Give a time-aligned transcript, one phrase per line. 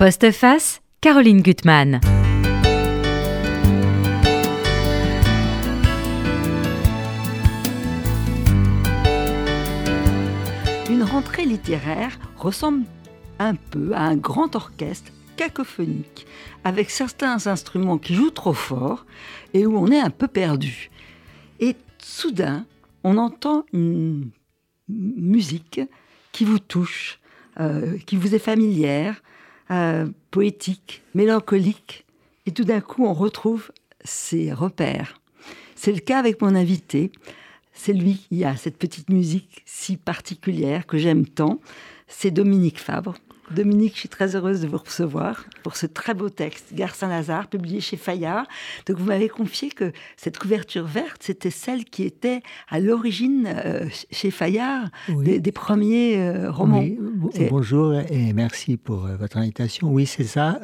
[0.00, 2.00] Postface, Caroline Gutmann.
[10.88, 12.86] Une rentrée littéraire ressemble
[13.38, 16.26] un peu à un grand orchestre cacophonique,
[16.64, 19.04] avec certains instruments qui jouent trop fort
[19.52, 20.90] et où on est un peu perdu.
[21.58, 22.64] Et soudain,
[23.04, 24.30] on entend une
[24.88, 25.82] musique
[26.32, 27.20] qui vous touche,
[27.60, 29.20] euh, qui vous est familière,
[29.70, 32.04] euh, poétique, mélancolique,
[32.46, 33.70] et tout d'un coup on retrouve
[34.04, 35.20] ses repères.
[35.74, 37.10] C'est le cas avec mon invité.
[37.72, 41.60] C'est lui qui a cette petite musique si particulière que j'aime tant.
[42.06, 43.14] C'est Dominique Fabre.
[43.50, 47.48] Dominique, je suis très heureuse de vous recevoir pour ce très beau texte, Gare Saint-Lazare,
[47.48, 48.46] publié chez Fayard.
[48.86, 53.86] Donc, vous m'avez confié que cette couverture verte, c'était celle qui était à l'origine euh,
[54.12, 56.78] chez Fayard des, premiers euh, romans.
[56.78, 56.96] Oui.
[57.50, 59.90] Bonjour et merci pour euh, votre invitation.
[59.90, 60.60] Oui, c'est ça.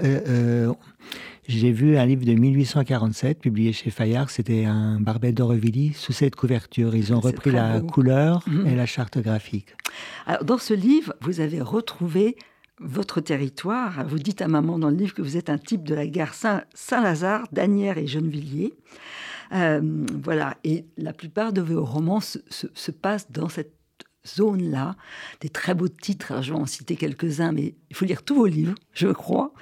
[1.48, 4.30] j'ai vu un livre de 1847 publié chez Fayard.
[4.30, 6.94] C'était un Barbet d'Aurevilly sous cette couverture.
[6.94, 8.68] Ils ont repris la couleur mhm.
[8.68, 9.74] et la charte graphique.
[10.26, 12.36] Alors, dans ce livre, vous avez retrouvé
[12.80, 14.06] votre territoire.
[14.06, 16.34] Vous dites à maman dans le livre que vous êtes un type de la gare
[16.34, 18.74] Saint-Lazare, Danière et Gennevilliers.
[19.52, 19.80] Euh,
[20.22, 23.72] voilà, et la plupart de vos romans se, passent dans cette
[24.26, 24.96] zone-là,
[25.40, 26.42] des très beaux titres.
[26.42, 29.52] je vais en citer quelques-uns, mais il faut lire tous vos livres, je crois.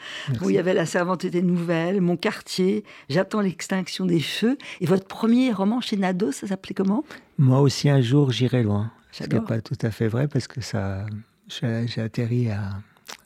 [0.41, 4.57] Où il y avait La servante des nouvelles, Mon quartier, J'attends l'extinction des feux.
[4.81, 7.05] Et votre premier roman chez Nado, ça s'appelait comment?
[7.37, 8.91] Moi aussi, un jour, j'irai loin.
[9.13, 11.07] Ce n'est pas tout à fait vrai parce que ça,
[11.49, 12.71] j'ai atterri à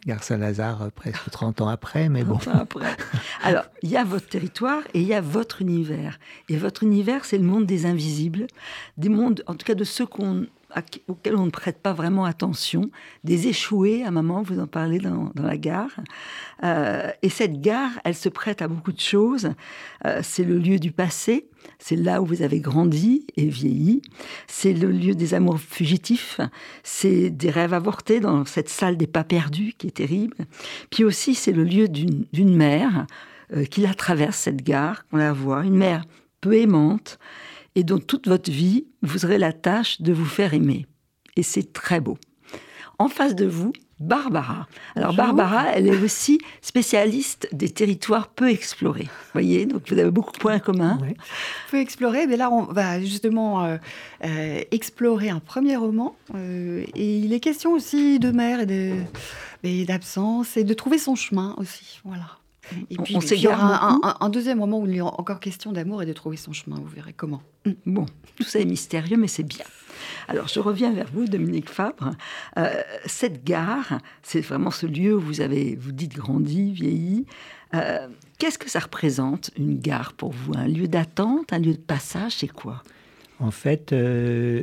[0.06, 2.38] Gare Saint-Lazare euh, presque 30 ans après, mais bon.
[2.52, 2.96] Après.
[3.42, 6.18] Alors, il y a votre territoire et il y a votre univers.
[6.48, 8.46] Et votre univers, c'est le monde des invisibles,
[8.96, 10.46] des mondes, en tout cas de ceux qu'on
[11.08, 12.90] auxquels on ne prête pas vraiment attention,
[13.24, 16.00] des échoués, à moment, vous en parlez dans, la gare.
[16.64, 19.50] Euh, et cette gare, elle se prête à beaucoup de choses.
[20.04, 24.02] Euh, c'est le lieu du passé, c'est là où vous avez grandi et vieilli.
[24.46, 26.40] C'est le lieu des amours fugitifs,
[26.82, 30.36] c'est des rêves avortés dans cette salle des pas perdus qui est terrible.
[30.90, 33.06] Puis aussi, c'est le lieu d'une mère
[33.54, 36.04] euh, qui la traverse, cette gare, qu'on la voit, une mère
[36.40, 37.18] peu aimante,
[37.74, 40.86] et dont toute votre vie, vous aurez la tâche de vous faire aimer.
[41.36, 42.18] Et c'est très beau.
[42.98, 44.68] En face de vous, Barbara.
[44.94, 49.04] Alors Barbara, elle est aussi spécialiste des territoires peu explorés.
[49.04, 50.98] Vous voyez, donc vous avez beaucoup de points communs.
[51.70, 53.76] Peu explorés, mais là on va justement euh,
[54.24, 56.14] euh, explorer un premier roman.
[56.34, 58.60] Euh, et il est question aussi de mer
[59.64, 62.00] et d'absence et de trouver son chemin aussi.
[62.04, 62.37] Voilà.
[62.90, 65.72] Et puis, on, il y aura un, deuxième moment où il y aura encore question
[65.72, 66.76] d'amour et de trouver son chemin.
[66.76, 67.42] Vous verrez comment.
[67.64, 67.72] Mm.
[67.86, 68.06] Bon,
[68.36, 69.64] tout ça est mystérieux, mais c'est bien.
[70.28, 72.12] Alors, je reviens vers vous, Dominique Fabre.
[72.56, 72.70] Euh,
[73.06, 77.26] cette gare, c'est vraiment ce lieu où vous avez, vous dites, grandi, vieilli.
[77.74, 78.08] Euh,
[78.38, 80.52] qu'est-ce que ça représente, une gare pour vous?
[80.56, 82.82] Un lieu d'attente, un lieu de passage, c'est quoi?
[83.40, 84.62] En fait, euh,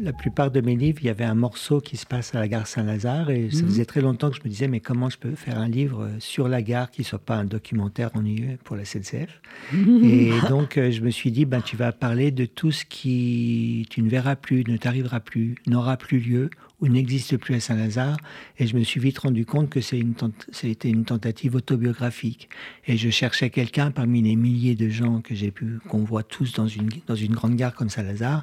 [0.00, 2.48] la plupart de mes livres, il y avait un morceau qui se passe à la
[2.48, 3.68] gare Saint-Lazare et ça mhm.
[3.68, 6.48] faisait très longtemps que je me disais mais comment je peux faire un livre sur
[6.48, 9.40] la gare qui soit pas un documentaire ennuyeux pour la SNCF
[10.02, 13.86] Et donc euh, je me suis dit ben tu vas parler de tout ce qui
[13.90, 18.16] tu ne verras plus, ne t'arrivera plus, n'aura plus lieu ou n'existe plus à Saint-Lazare.
[18.58, 22.48] Et je me suis vite rendu compte que c'était une tentative autobiographique.
[22.86, 26.52] Et je cherchais quelqu'un parmi les milliers de gens que j'ai pu, qu'on voit tous
[26.54, 28.40] dans une, dans une grande gare comme Saint-Lazare.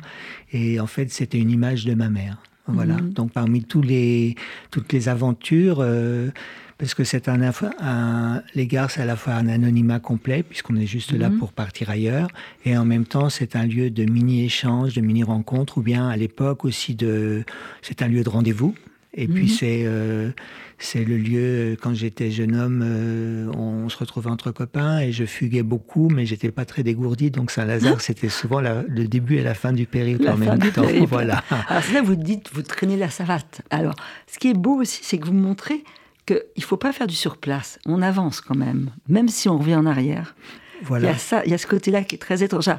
[0.52, 2.38] Et en fait, c'était une image de ma mère.
[2.68, 2.96] Voilà.
[2.98, 3.14] Mhm.
[3.14, 4.36] Donc parmi tous les,
[4.72, 6.30] toutes les aventures, euh,
[6.78, 7.40] parce que c'est un,
[7.82, 11.40] un, les gares, c'est à la fois un anonymat complet, puisqu'on est juste là mhm.
[11.40, 12.30] pour partir ailleurs,
[12.66, 16.66] et en même temps, c'est un lieu de mini-échange, de mini-rencontre, ou bien à l'époque
[16.66, 17.44] aussi, de,
[17.82, 18.76] c'est un lieu de rendez-vous.
[19.20, 19.50] Et puis mhm.
[19.50, 20.30] c'est euh,
[20.78, 25.26] c'est le lieu quand j'étais jeune homme, euh, on se retrouvait entre copains et je
[25.26, 27.32] fuguais beaucoup, mais j'étais pas très dégourdi.
[27.32, 30.84] Donc Saint-Lazare, c'était souvent le début et la fin du périple en même temps.
[31.08, 31.44] Voilà.
[31.68, 33.62] Alors là, vous dites, vous traînez la savate.
[33.72, 33.96] Alors,
[34.28, 35.84] ce qui est beau aussi, c'est que vous montrez
[36.28, 37.80] qu'il ne faut pas faire du surplace.
[37.86, 40.36] On avance quand même, même si on revient en arrière.
[40.84, 41.08] Voilà.
[41.08, 42.70] Il y a ça, il y a ce côté-là qui est très étrange.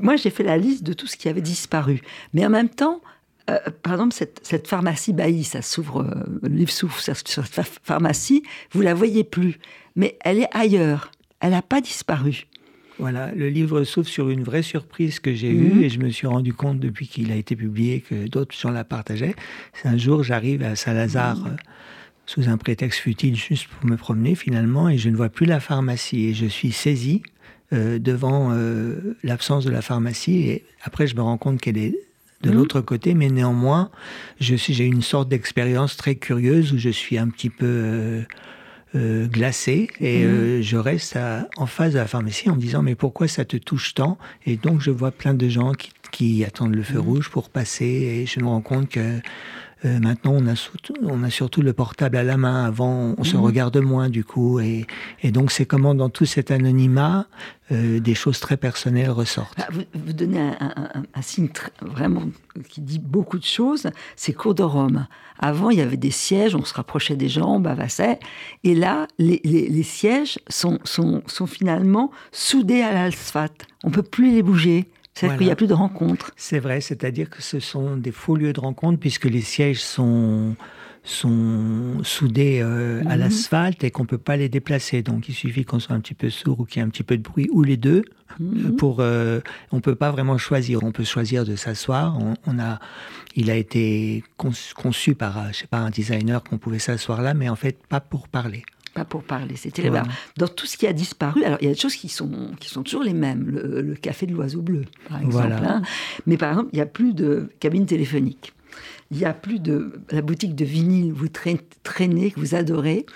[0.00, 2.00] Moi, j'ai fait la liste de tout ce qui avait disparu,
[2.32, 3.02] mais en même temps,
[3.50, 8.44] euh, par exemple, cette, pharmacie Bailly, ça s'ouvre, euh, le livre s'ouvre sur cette pharmacie,
[8.70, 9.58] vous la voyez plus,
[9.96, 11.10] mais elle est ailleurs.
[11.40, 12.46] Elle n'a pas disparu.
[12.98, 15.82] Voilà, le livre s'ouvre sur une vraie surprise que j'ai eue mhm.
[15.82, 18.84] et je me suis rendu compte depuis qu'il a été publié que d'autres gens la
[18.84, 19.34] partageaient.
[19.72, 21.38] C'est un jour, j'arrive à Saint-Lazare.
[21.38, 21.56] Mhm.
[22.38, 25.46] Euh, sous un prétexte futile juste pour me promener finalement, et je ne vois plus
[25.46, 26.26] la pharmacie.
[26.26, 27.22] Et je suis saisi
[27.72, 30.38] euh, devant euh, l'absence de la pharmacie.
[30.48, 31.94] Et après, je me rends compte qu'elle est
[32.42, 32.54] de mmh.
[32.54, 33.90] l'autre côté, mais néanmoins,
[34.40, 38.24] je suis, j'ai une sorte d'expérience très curieuse où je suis un petit peu
[38.94, 42.82] euh, glacé et euh, je reste à- en face de la pharmacie en me disant
[42.82, 44.18] mais pourquoi ça te touche tant?
[44.46, 47.04] Et donc je vois plein de gens qui, qui attendent le feu Mhm.
[47.04, 49.20] rouge pour passer et je me rends compte que
[49.84, 52.64] euh, maintenant on a, surtout, on a surtout le portable à la main.
[52.64, 53.42] Avant on se Mhm.
[53.42, 54.86] regarde moins du coup et,
[55.22, 57.26] et donc c'est comment dans tout cet anonymat
[57.72, 59.56] euh, des choses très personnelles ressortent.
[59.58, 62.24] Ah, Vous, vous donnez un, un- un- un signe très- vraiment
[62.68, 63.86] qui dit beaucoup de choses,
[64.16, 65.06] c'est cours de Rome.
[65.38, 68.18] Avant, il y avait des sièges, on se rapprochait des gens, on bavassait.
[68.64, 73.66] Et là, les, les- les sièges sont, sont, sont finalement soudés à l'asphalte.
[73.84, 74.88] On peut plus les bouger.
[75.20, 75.38] C'est-à-dire Voilà.
[75.38, 76.30] qu'il n'y a plus de rencontres.
[76.36, 80.56] C'est vrai, c'est-à-dire que ce sont des faux lieux de rencontre puisque les sièges sont
[81.02, 83.20] sont soudés euh, à Mhm.
[83.20, 85.02] l'asphalte et qu'on peut pas les déplacer.
[85.02, 87.02] Donc il suffit qu'on soit un petit peu sourd ou qu'il y ait un petit
[87.02, 88.02] peu de bruit ou les deux.
[88.38, 88.76] Mhm.
[88.76, 89.40] Pour, euh,
[89.72, 90.82] on peut pas vraiment choisir.
[90.84, 92.18] On peut choisir de s'asseoir.
[92.20, 92.78] On, on a,
[93.34, 97.22] il a été conçu, conçu par, euh, je sais pas, un designer qu'on pouvait s'asseoir
[97.22, 98.62] là, mais en fait pas pour parler.
[98.94, 100.02] Pas pour parler, c'était là-bas.
[100.36, 102.68] Dans tout ce qui a disparu, alors il y a des choses qui sont, qui
[102.68, 103.44] sont toujours les mêmes.
[103.48, 105.32] Le, le café de l'oiseau bleu, par exemple.
[105.48, 105.74] Voilà.
[105.76, 105.82] hein.
[106.26, 108.52] Mais par exemple, il n'y a plus de cabine téléphonique.
[109.12, 113.06] Il n'y a plus de la boutique de vinyle, vous traînez, que vous adorez.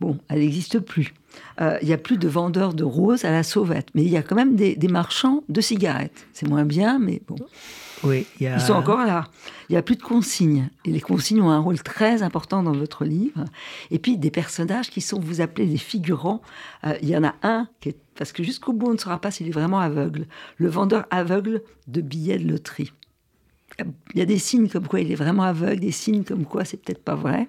[0.00, 1.12] Bon, elle n'existe plus.
[1.60, 3.88] Euh, Il n'y a plus de vendeurs de roses à la sauvette.
[3.94, 6.26] Mais il y a quand même des, des marchands de cigarettes.
[6.32, 7.36] C'est moins bien, mais bon.
[8.02, 8.54] Oui, y a.
[8.56, 9.26] Ils sont encore là.
[9.68, 10.70] Il n'y a plus de consignes.
[10.84, 13.44] Et les consignes ont un rôle très important dans votre livre.
[13.90, 16.40] Et puis des personnages qui sont, vous appelez les figurants.
[16.84, 19.20] Euh, il y en a un, qui est, parce que jusqu'au bout, on ne saura
[19.20, 20.26] pas s'il est vraiment aveugle.
[20.56, 22.92] Le vendeur aveugle de billets de loterie.
[23.78, 26.64] Il y a des signes comme quoi il est vraiment aveugle, des signes comme quoi
[26.64, 27.48] c'est peut-être pas vrai.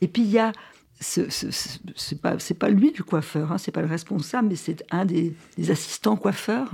[0.00, 0.52] Et puis il y a
[1.00, 4.56] ce, ce- ce- c'est pas c'est lui le coiffeur, hein, c'est pas le responsable, mais
[4.56, 6.70] c'est un des, des assistants coiffeurs.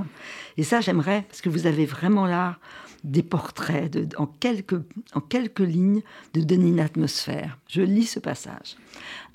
[0.57, 2.59] Et ça j'aimerais parce que vous avez vraiment l'art
[3.07, 4.83] des portraits de, en quelques
[5.15, 6.03] en quelques lignes
[6.35, 7.57] de donner une atmosphère.
[7.69, 8.77] Je lis ce passage.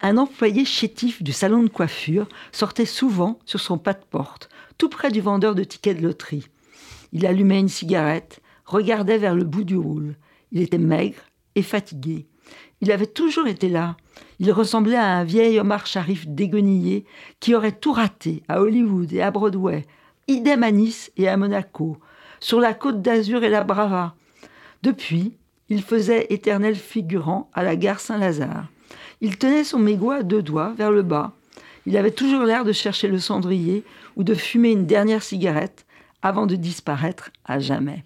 [0.02, 4.90] Un employé chétif du salon de coiffure sortait souvent sur son pas de porte, tout
[4.90, 6.48] près du vendeur de tickets de loterie.
[7.14, 10.16] Il allumait une cigarette, regardait vers le bout du roule.
[10.52, 11.22] Il était maigre
[11.56, 12.28] et fatigué.
[12.82, 13.96] Il avait toujours été là.
[14.40, 17.06] Il ressemblait à un vieil Omar Sharif déguenillé
[17.40, 19.86] qui aurait tout raté à Hollywood et à Broadway,
[20.28, 21.98] idem à Nice et à Monaco,
[22.42, 24.16] sur la côte d'Azur et la Brava.
[24.84, 25.38] Depuis,
[25.70, 28.66] il faisait éternel figurant à la gare Saint-Lazare.
[29.22, 31.32] Il tenait son mégot à deux doigts vers le bas.
[31.86, 33.86] Il avait toujours l'air de chercher le cendrier
[34.18, 35.86] ou de fumer une dernière cigarette
[36.22, 38.04] avant de disparaître à jamais.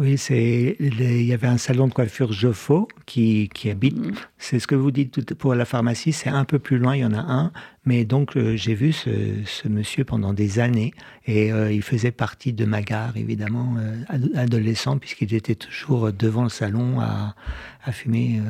[0.00, 3.98] Oui, c'est il y avait un salon de coiffure Joffo qui, qui habite.
[3.98, 4.14] Mhm.
[4.38, 6.12] C'est ce que vous dites pour la pharmacie.
[6.12, 7.52] C'est un peu plus loin, il y en a un.
[7.84, 9.10] Mais donc euh, j'ai vu ce,
[9.44, 10.94] ce monsieur pendant des années
[11.26, 16.12] et euh, il faisait partie de ma gare évidemment euh, ado- adolescent puisqu'il était toujours
[16.12, 17.34] devant le salon à,
[17.84, 18.40] à fumer.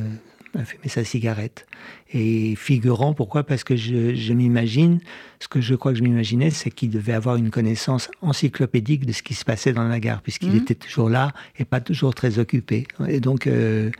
[0.59, 1.67] À fumer sa cigarette.
[2.13, 3.45] Et figurant, pourquoi?
[3.45, 5.01] Parce que je, je m'imagine,
[5.39, 9.13] ce que je crois que je m'imaginais, c'est qu'il devait avoir une connaissance encyclopédique de
[9.13, 10.57] ce qui se passait dans la gare, puisqu'il Mhm.
[10.57, 12.87] était toujours là et pas toujours très occupé.
[13.09, 13.91] Et donc, euh,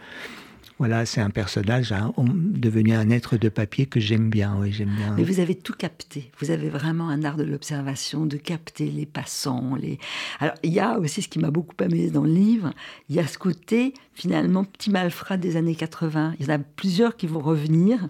[0.81, 4.57] voilà, c'est un personnage hein, devenu un être de papier que j'aime bien.
[4.59, 5.15] Oui, j'aime bien.
[5.15, 6.33] Mais vous avez tout capté.
[6.39, 9.75] Vous avez vraiment un art de l'observation, de capter les passants.
[9.75, 9.99] Les...
[10.39, 12.73] Alors, il y a aussi ce qui m'a beaucoup aimé dans le livre,
[13.11, 16.37] il y a ce côté, finalement, petit malfrat des années 80.
[16.41, 18.09] Il y en a plusieurs qui vont revenir.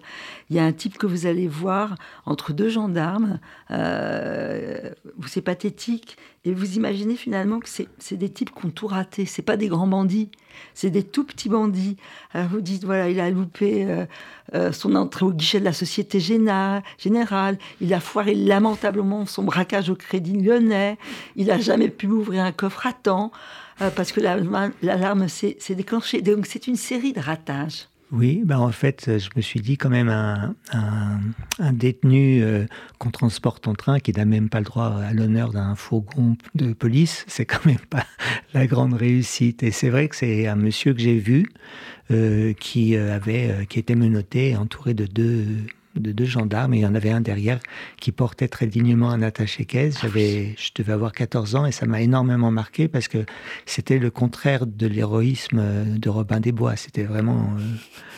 [0.49, 3.41] Il y a un type que vous allez voir entre deux gendarmes,
[3.71, 4.91] euh,
[5.27, 6.15] c'est pathétique,
[6.45, 9.25] et vous imaginez finalement que c'est c'est des types qui ont tout raté.
[9.25, 10.31] C'est pas des grands bandits,
[10.73, 11.97] c'est des tout petits bandits.
[12.33, 14.05] Alors vous dites, voilà, il a loupé euh,
[14.53, 19.89] euh, son entrée au guichet de la Société Générale, il a foiré lamentablement son braquage
[19.89, 20.97] au Crédit Lyonnais,
[21.35, 23.31] il n'a jamais pu ouvrir un coffre à temps,
[23.81, 26.21] euh, parce que l'alarme s'est déclenchée.
[26.21, 27.87] Donc c'est une série de ratages.
[28.11, 30.53] Oui, ben en fait, je me suis dit quand même un,
[31.71, 32.65] détenu euh,
[32.97, 36.73] qu'on transporte en train qui n'a même pas le droit à l'honneur d'un fourgon de
[36.73, 38.05] police, c'est quand même pas
[38.53, 39.63] la grande réussite.
[39.63, 41.49] Et c'est vrai que c'est un monsieur que j'ai vu
[42.11, 45.45] euh, qui euh, avait, euh, qui était menotté, entouré de deux
[45.95, 47.59] de deux gendarmes et il y en avait un derrière
[47.99, 49.99] qui portait très dignement un attaché-caisse.
[50.01, 53.25] J'avais, je devais avoir 14 ans et ça m'a énormément marqué parce que
[53.65, 55.61] c'était le contraire de l'héroïsme
[55.97, 56.75] de Robin des Bois.
[56.75, 57.61] C'était vraiment, euh,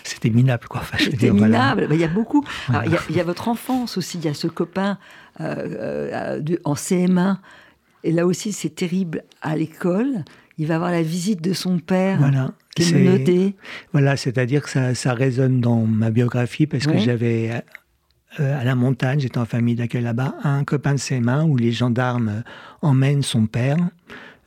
[0.04, 0.82] c'était minable quoi.
[0.82, 1.46] Enfin, C'était voilà.
[1.48, 1.88] minable.
[1.88, 2.46] Ben, Il y a beaucoup.
[2.68, 2.82] Voilà.
[2.82, 4.18] Alors, Il y, a- il y a votre enfance aussi.
[4.20, 4.98] Il y a ce copain
[5.42, 7.38] euh, euh, en CM1.
[8.06, 9.24] Et là aussi, c'est terrible.
[9.42, 10.26] À l'école,
[10.58, 12.52] il va avoir la visite de son père Voilà.
[12.76, 13.56] qui est.
[13.92, 17.64] Voilà, c'est-à-dire que ça, ça résonne dans ma biographie parce que j'avais
[18.40, 21.56] euh, à la montagne, j'étais en famille d'accueil là-bas, un copain de ses mains où
[21.56, 22.42] les gendarmes euh,
[22.82, 23.78] emmènent son père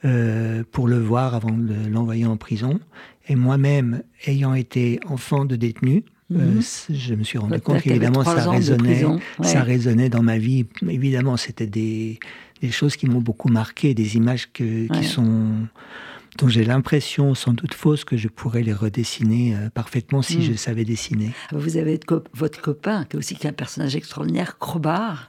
[0.04, 2.80] euh, pour le voir avant de l'envoyer en prison.
[3.28, 6.60] Et moi-même, ayant été enfant de détenu, Mhm.
[6.90, 9.04] je me suis rendu compte qu'évidemment ça résonnait,
[9.42, 10.66] ça résonnait dans ma vie.
[10.88, 12.18] Évidemment, c'était des,
[12.60, 15.52] des choses qui m'ont beaucoup marqué, des images que, qui sont
[16.38, 20.42] dont j'ai l'impression, sans doute fausse, que je pourrais les redessiner euh, parfaitement si hmm.
[20.42, 21.30] je savais dessiner.
[21.52, 21.98] Vous avez
[22.34, 25.26] votre copain, qui est aussi qui est un personnage extraordinaire, Crobar,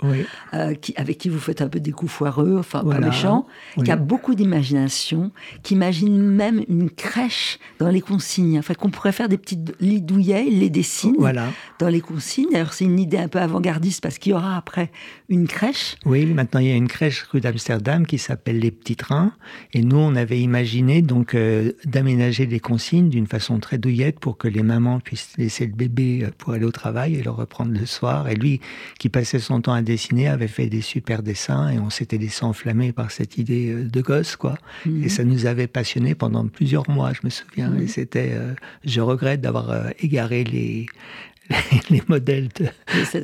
[0.54, 3.48] euh, qui, avec qui vous faites un peu des coups foireux, enfin pas méchants,
[3.84, 5.32] qui a beaucoup d'imagination,
[5.64, 8.60] qui imagine même une crèche dans les consignes.
[8.60, 11.48] Enfin, qu'on pourrait faire des petites lits douillets, il les dessine voilà.
[11.80, 12.56] dans les consignes.
[12.56, 14.92] Alors, c'est une idée un peu avant-gardiste parce qu'il y aura après
[15.30, 15.96] une crèche.
[16.06, 19.34] Oui, maintenant il y a une crèche rue d'Amsterdam qui s'appelle Les Petits Trains.
[19.74, 24.38] Et nous, on avait imaginé donc euh, d'aménager les consignes d'une façon très douillette pour
[24.38, 27.78] que les mamans puissent laisser le bébé euh, pour aller au travail et le reprendre
[27.78, 28.30] le soir.
[28.30, 28.62] Et lui,
[29.00, 32.44] qui passait son temps à dessiner, avait fait des super dessins et on s'était laissé
[32.44, 34.56] enflammer par cette idée euh, de gosse, quoi.
[34.86, 35.04] Mhm.
[35.04, 37.76] Et ça nous avait passionnés pendant plusieurs mois, je me souviens.
[37.80, 38.34] Et c'était,
[38.86, 40.88] je regrette d'avoir égaré les,
[41.90, 42.68] les modèles de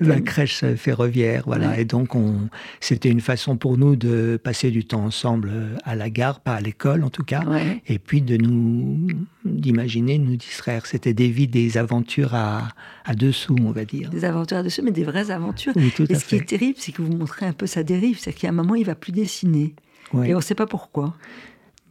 [0.06, 1.44] la crèche ferroviaire.
[1.46, 1.80] Voilà.
[1.80, 2.50] Et donc, on,
[2.80, 5.52] c'était une façon pour nous de passer du temps ensemble
[5.84, 7.44] à la gare, pas à l'école en tout cas,
[7.88, 9.08] et puis de nous,
[9.46, 10.86] d'imaginer, de nous distraire.
[10.86, 12.70] C'était des vies, des aventures à,
[13.06, 14.10] à dessous, on va dire.
[14.10, 15.74] Des aventures à dessous, mais des vraies aventures.
[15.78, 18.18] et ce qui est terrible, c'est que vous montrez un peu sa dérive.
[18.20, 19.74] C'est qu'à un moment, il va plus dessiner.
[20.24, 21.16] Et on ne sait pas pourquoi.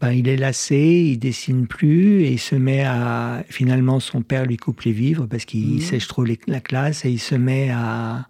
[0.02, 3.44] Ben, il est lassé, il dessine plus et il se met à.
[3.48, 5.80] Finalement, son père lui coupe les vivres parce qu'il mmh.
[5.80, 8.26] sèche trop la classe et il se met à,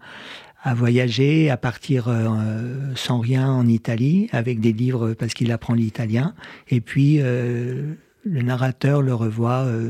[0.61, 5.73] à voyager, à partir euh, sans rien en Italie avec des livres parce qu'il apprend
[5.73, 6.35] l'italien.
[6.69, 9.63] Et puis, euh, le narrateur le revoit.
[9.63, 9.89] Euh,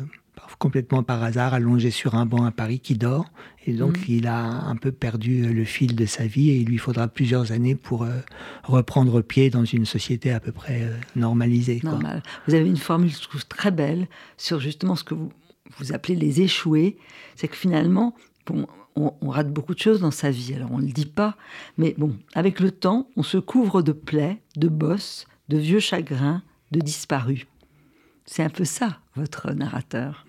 [0.59, 3.25] complètement par hasard allongé sur un banc à Paris qui dort.
[3.65, 4.03] Et donc, mm.
[4.07, 7.51] il a un peu perdu le fil de sa vie et il lui faudra plusieurs
[7.51, 8.19] années pour euh,
[8.63, 11.79] reprendre pied dans une société à peu près euh, normalisée.
[11.83, 12.23] Normal.
[12.47, 14.07] Vous avez une formule, je trouve, très belle
[14.37, 15.31] sur justement ce que vous,
[15.77, 16.97] vous appelez les échoués.
[17.35, 20.53] C'est que finalement, bon, on, on, rate beaucoup de choses dans sa vie.
[20.53, 21.35] Alors, on ne le dit pas.
[21.77, 26.43] Mais bon, avec le temps, on se couvre de plaies, de bosses, de vieux chagrins,
[26.71, 27.45] de disparus.
[28.25, 30.25] C'est un peu ça, votre narrateur.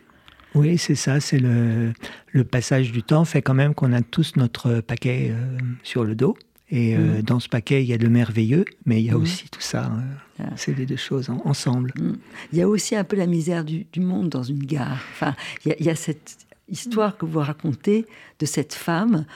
[0.55, 1.93] Oui, c'est ça, c'est le,
[2.31, 6.15] le, passage du temps fait quand même qu'on a tous notre paquet euh, sur le
[6.15, 6.37] dos.
[6.71, 7.23] Et euh, mm.
[7.23, 9.23] dans ce paquet, il y a le merveilleux, mais il y a mm.
[9.23, 9.87] aussi tout ça.
[9.87, 10.51] Euh, ah.
[10.57, 11.93] C'est les deux choses ensemble.
[11.99, 12.13] Mm.
[12.53, 15.01] Il y a aussi un peu la misère du, du monde dans une gare.
[15.13, 15.35] Enfin,
[15.65, 18.07] il y a, cette histoire que vous racontez
[18.39, 19.27] de cette femme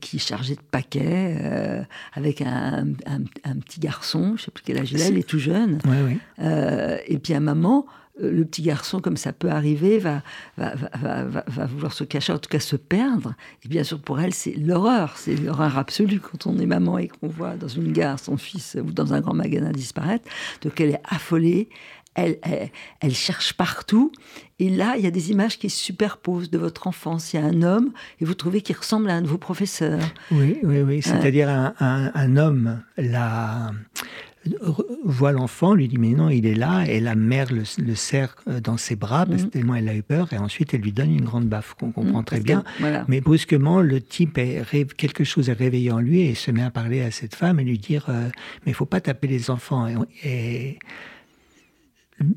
[0.00, 4.78] qui est chargée de paquets avec un, un, petit garçon, je ne sais plus quel
[4.78, 5.78] âge il a, il est tout jeune.
[5.86, 6.18] Ouais,
[7.06, 10.22] et puis un euh, le petit garçon, comme ça peut arriver, va,
[10.56, 13.34] va, vouloir se cacher, en tout cas se perdre.
[13.64, 17.08] Et bien sûr, pour elle, c'est l'horreur, c'est l'horreur absolue quand on est maman et
[17.08, 20.28] qu'on voit dans une gare son fils ou dans un grand magasin disparaître.
[20.62, 21.68] Donc elle est affolée,
[22.14, 22.38] elle,
[23.00, 24.12] elle, cherche partout.
[24.58, 27.32] Et là, il y a des images qui se superposent de votre enfance.
[27.32, 30.00] Il y a un homme, et vous trouvez qu'il ressemble à un de vos professeurs.
[30.32, 31.02] Oui, oui, oui.
[31.02, 33.70] C'est-à-dire un, un, homme, la,
[35.04, 37.64] voit l'enfant, lui dit mais non, il est là, et la mère le,
[37.94, 39.50] serre euh, dans ses bras parce que mm.
[39.50, 42.20] tellement elle a eu peur, et ensuite elle lui donne une grande baffe qu'on comprend
[42.20, 42.64] mm, très bien.
[43.08, 44.64] Mais brusquement, le type est
[44.96, 47.64] quelque chose est réveillé en lui et se met à parler à cette femme et
[47.64, 48.28] lui dire euh,
[48.64, 49.86] mais il faut pas taper les enfants.
[50.24, 50.78] Et,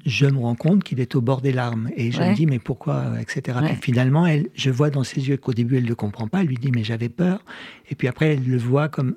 [0.06, 2.60] je me rends compte qu'il est au bord des larmes et je me dis mais
[2.60, 3.58] pourquoi etc.
[3.82, 6.42] finalement, elle, je vois dans ses yeux qu'au début elle ne comprend pas.
[6.42, 7.44] Elle lui dit mais j'avais peur.
[7.90, 9.16] Et puis après elle le voit comme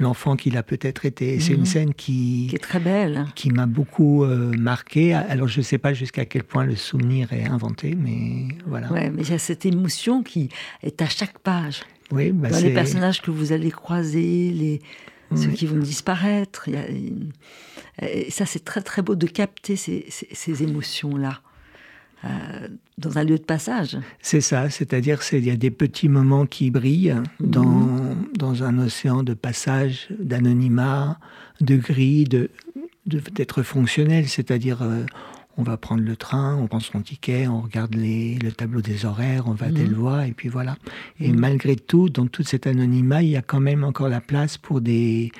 [0.00, 1.38] l'enfant qu'il a peut-être été.
[1.38, 1.66] C'est une mhm.
[1.66, 5.14] scène qui, qui est très belle, qui m'a beaucoup euh, marqué.
[5.14, 8.90] Alors je ne sais pas jusqu'à quel point le souvenir est inventé, mais voilà.
[8.92, 10.48] Ouais, mais il y a cette émotion qui
[10.82, 11.82] est à chaque page.
[12.10, 14.80] Oui, bah Dans les personnages que vous allez croiser, les
[15.36, 16.66] ceux qui vont disparaître.
[16.66, 21.40] Il y a Et ça, c'est très très beau de capter ces, ces émotions-là.
[22.24, 23.96] Euh, dans un lieu de passage.
[24.20, 28.26] C'est ça, c'est-à-dire qu'il y a des petits moments qui brillent dans, mhm.
[28.36, 31.18] dans un océan de passage, d'anonymat,
[31.62, 32.50] de gris, de,
[33.06, 35.06] d'être fonctionnel, c'est-à-dire euh,
[35.56, 39.06] on va prendre le train, on prend son ticket, on regarde les, le tableau des
[39.06, 39.94] horaires, on va à telle mhm.
[39.94, 40.76] voie, et puis voilà.
[41.20, 41.40] Et mhm.
[41.40, 44.82] malgré tout, dans tout cet anonymat, il y a quand même encore la place pour
[44.82, 45.32] des,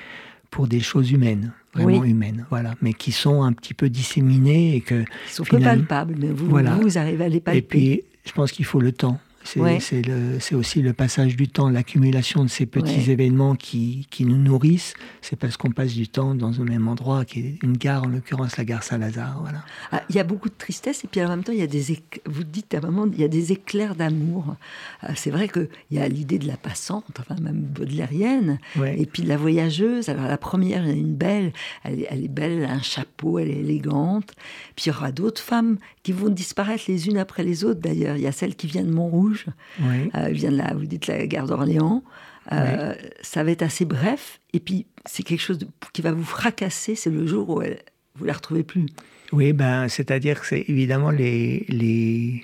[0.51, 4.81] pour des choses humaines vraiment humaines, voilà, mais qui sont un petit peu disséminées et
[4.81, 5.03] que.
[5.27, 7.57] Qui sont peu palpables, mais vous, vous arrivez à les palper.
[7.57, 9.19] Et puis, je pense qu'il faut le temps.
[9.43, 14.93] C'est aussi le passage du temps, l'accumulation de ces petits événements qui, qui, nous nourrissent.
[15.21, 18.07] C'est parce qu'on passe du temps dans un même endroit, qui est une gare, en
[18.07, 19.39] l'occurrence la gare Saint-Lazare.
[19.41, 19.63] Voilà.
[19.91, 21.67] Ah, il y a beaucoup de tristesse et puis en même temps, il y a
[21.67, 21.81] des
[22.25, 24.55] vous dites à un moment, il y a des éclairs d'amour.
[25.01, 29.23] Ah, c'est vrai qu'il y a l'idée de la passante, enfin même baudelairienne, et puis
[29.23, 30.09] de la voyageuse.
[30.09, 33.39] Alors la première, y a une belle, elle, elle est belle, elle a un chapeau,
[33.39, 34.33] elle est élégante.
[34.75, 38.15] Puis il y aura d'autres femmes qui vont disparaître les unes après les autres d'ailleurs.
[38.15, 39.45] Il y a celle qui vient de Montrouge,
[39.81, 40.09] Oui.
[40.15, 42.03] euh, vient de la, vous dites la gare d'Orléans.
[42.51, 46.23] Euh, Ça va être assez bref, et puis c'est quelque chose de- qui va vous
[46.23, 47.79] fracasser, c'est le jour où elle,
[48.15, 48.87] vous la retrouvez plus.
[49.31, 52.43] Oui, ben, c'est-à-dire que c'est évidemment les, les,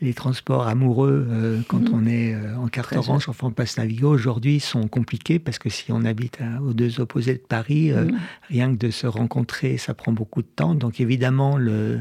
[0.00, 1.94] les transports amoureux euh, quand Mhm.
[1.94, 5.92] on est euh, en carte orange, enfin passe Navigo, aujourd'hui sont compliqués parce que si
[5.92, 8.18] on habite à- aux deux opposés de Paris, euh, Mhm.
[8.50, 10.74] rien que de se rencontrer, ça prend beaucoup de temps.
[10.74, 12.00] Donc évidemment, le,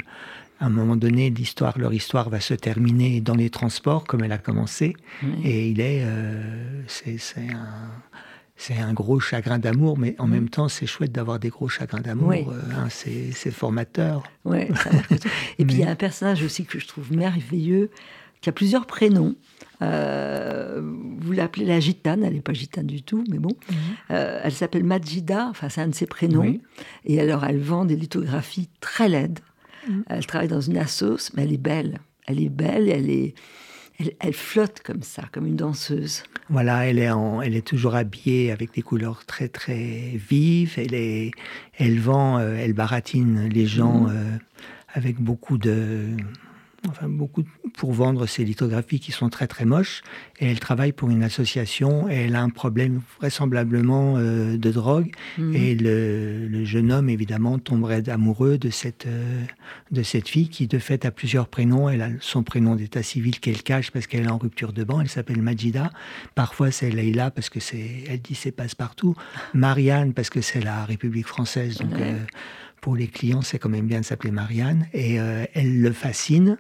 [0.62, 4.32] à un moment donné, l'histoire, leur histoire va se terminer dans les transports comme elle
[4.32, 4.96] a commencé.
[5.44, 7.90] Et il est, euh, c'est un,
[8.56, 10.32] c'est un gros chagrin d'amour, mais en Mhm.
[10.34, 12.30] même temps, c'est chouette d'avoir des gros chagrins d'amour.
[12.30, 12.46] Oui.
[12.48, 14.24] euh, hein, c'est formateur.
[14.46, 15.08] Ouais, ça marche.
[15.60, 17.90] Et puis il y a un personnage aussi que je trouve merveilleux,
[18.40, 19.36] qui a plusieurs prénoms.
[19.82, 20.80] Euh,
[21.20, 23.52] vous l'appelez la gitane, elle n'est pas gitane du tout, mais bon.
[24.12, 26.42] Euh, elle s'appelle Majida, enfin c'est un de ses prénoms.
[26.42, 26.62] Oui.
[27.06, 29.40] Et alors elle vend des lithographies très laides.
[30.10, 32.00] Elle travaille dans une assos, mais elle est belle.
[32.28, 33.34] Elle est belle, elle est,
[34.00, 36.24] elle, elle flotte comme ça, comme une danseuse.
[36.50, 40.74] Voilà, elle est, en, elle est toujours habillée avec des couleurs très très vives.
[40.78, 41.32] Elle, est,
[41.78, 44.10] elle vend, euh, elle baratine les gens Mhm.
[44.16, 44.38] euh,
[44.94, 46.08] avec beaucoup de,
[46.90, 47.44] enfin beaucoup
[47.76, 50.02] pour vendre ses lithographies qui sont très très moches.
[50.40, 52.10] Et elle travaille pour une association.
[52.10, 55.12] Et elle a un problème vraisemblablement euh, de drogue.
[55.38, 55.56] Mhm.
[55.56, 59.44] Et le, le jeune homme évidemment tomberait amoureux de cette euh,
[59.92, 61.90] de cette fille qui de fait a plusieurs prénoms.
[61.90, 65.02] Elle a son prénom d'état civil qu'elle cache parce qu'elle est en rupture de banc.
[65.02, 65.92] Elle s'appelle Majida.
[66.36, 69.16] Parfois c'est Leïla parce que c'est, elle dit c'est passe-partout.
[69.54, 71.78] Marianne parce que c'est la République française.
[71.78, 72.18] Donc euh,
[72.82, 74.88] pour les clients c'est quand même bien de s'appeler Marianne.
[74.94, 76.58] Et euh, elle le fascine.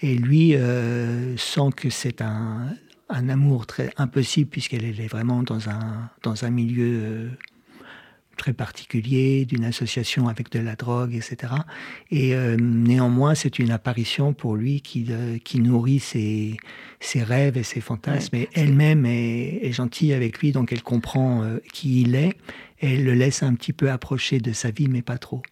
[0.00, 2.74] Et lui euh, sent que c'est un
[3.12, 7.28] un amour très impossible puisqu'elle est vraiment dans un dans un milieu euh,
[8.36, 11.52] très particulier, d'une association avec de la drogue, etc.
[12.10, 15.10] Et euh, néanmoins, c'est une apparition pour lui qui,
[15.44, 16.56] qui nourrit ses,
[17.00, 18.34] ses rêves et ses fantasmes.
[18.34, 18.48] Ouais.
[18.54, 22.32] Et elle-même est, est gentille avec lui, donc elle comprend qui il est.
[22.80, 25.42] Et elle le laisse un petit peu approcher de sa vie, mais pas trop.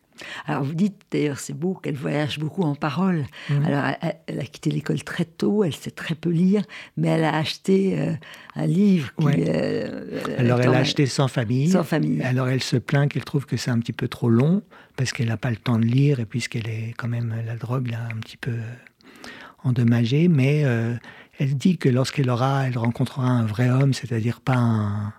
[0.47, 3.25] Alors vous dites d'ailleurs, c'est beau qu'elle voyage beaucoup en parole.
[3.51, 3.65] Mhm.
[3.65, 3.85] Alors
[4.27, 6.63] elle, a quitté l'école très tôt, elle sait très peu lire,
[6.97, 8.13] mais elle a acheté euh,
[8.57, 9.11] un livre.
[9.19, 9.45] qui, Ouais.
[9.49, 11.69] euh, Alors elle a acheté sans famille.
[11.71, 12.23] Sans famille.
[12.23, 14.63] Alors elle se plaint qu'elle trouve que c'est un petit peu trop long
[14.97, 17.89] parce qu'elle n'a pas le temps de lire et puisqu'elle est quand même la drogue
[17.91, 18.53] l'a un petit peu
[19.65, 20.29] endommagée.
[20.29, 20.95] Mais euh,
[21.39, 25.13] elle dit que lorsqu'elle aura, elle rencontrera un vrai homme, c'est-à-dire pas un,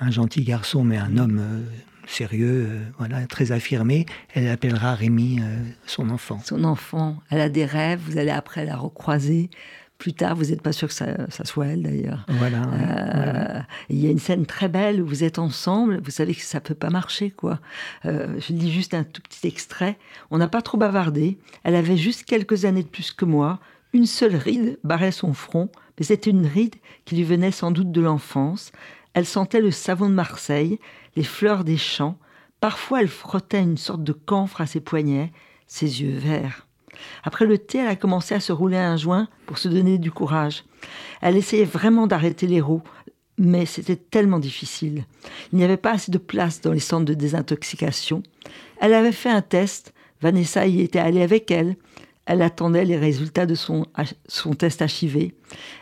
[0.00, 1.62] un gentil garçon, mais un homme euh,
[2.10, 4.06] sérieux, euh, voilà, très affirmé.
[4.34, 6.40] Elle appellera Rémi euh, son enfant.
[6.44, 9.50] son enfant, elle a des rêves, vous allez après la recroiser.
[9.98, 12.24] Plus tard, vous n'êtes pas sûr que ça, ça soit elle d'ailleurs.
[12.28, 12.62] Voilà.
[12.62, 13.66] Euh, voilà.
[13.90, 16.60] Il y a une scène très belle où vous êtes ensemble, vous savez que ça
[16.60, 17.60] peut pas marcher, quoi.
[18.04, 19.98] Je lis juste un tout petit extrait.
[20.30, 21.36] On n'a pas trop bavardé.
[21.64, 23.60] Elle avait juste quelques années de plus que moi.
[23.92, 25.68] Une seule ride barrait son front,
[25.98, 28.72] mais c'était une ride qui lui venait sans doute de l'enfance.
[29.12, 30.78] Elle sentait le savon de Marseille,
[31.16, 32.18] les fleurs des champs.
[32.60, 35.32] Parfois, elle frottait une sorte de camphre à ses poignets,
[35.66, 36.66] ses yeux verts.
[37.22, 40.10] Après le thé, elle a commencé à se rouler un joint pour se donner du
[40.10, 40.64] courage.
[41.20, 42.82] Elle essayait vraiment d'arrêter les roues,
[43.38, 45.04] mais c'était tellement difficile.
[45.52, 48.22] Il n'y avait pas assez de place dans les centres de désintoxication.
[48.80, 51.76] Elle avait fait un test, Vanessa y était allée avec elle.
[52.30, 53.86] Elle attendait les résultats de son,
[54.28, 55.32] son test HIV.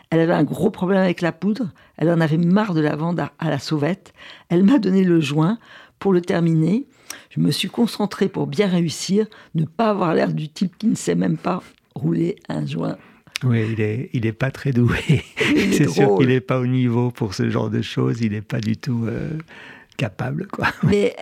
[0.09, 1.69] Elle avait un gros problème avec la poudre.
[1.95, 4.13] Elle en avait marre de la vendre à, à la sauvette.
[4.49, 5.59] Elle m'a donné le joint
[5.99, 6.87] pour le terminer.
[7.29, 10.95] Je me suis concentrée pour bien réussir, ne pas avoir l'air du type qui ne
[10.95, 11.61] sait même pas
[11.93, 12.97] rouler un joint.
[13.43, 15.23] Oui, il est, il est pas très doué.
[15.37, 18.21] C'est sûr qu'il n'est pas au niveau pour ce genre de choses.
[18.21, 19.37] Il n'est pas du tout euh,
[19.97, 20.69] capable, quoi.
[20.81, 21.15] Mais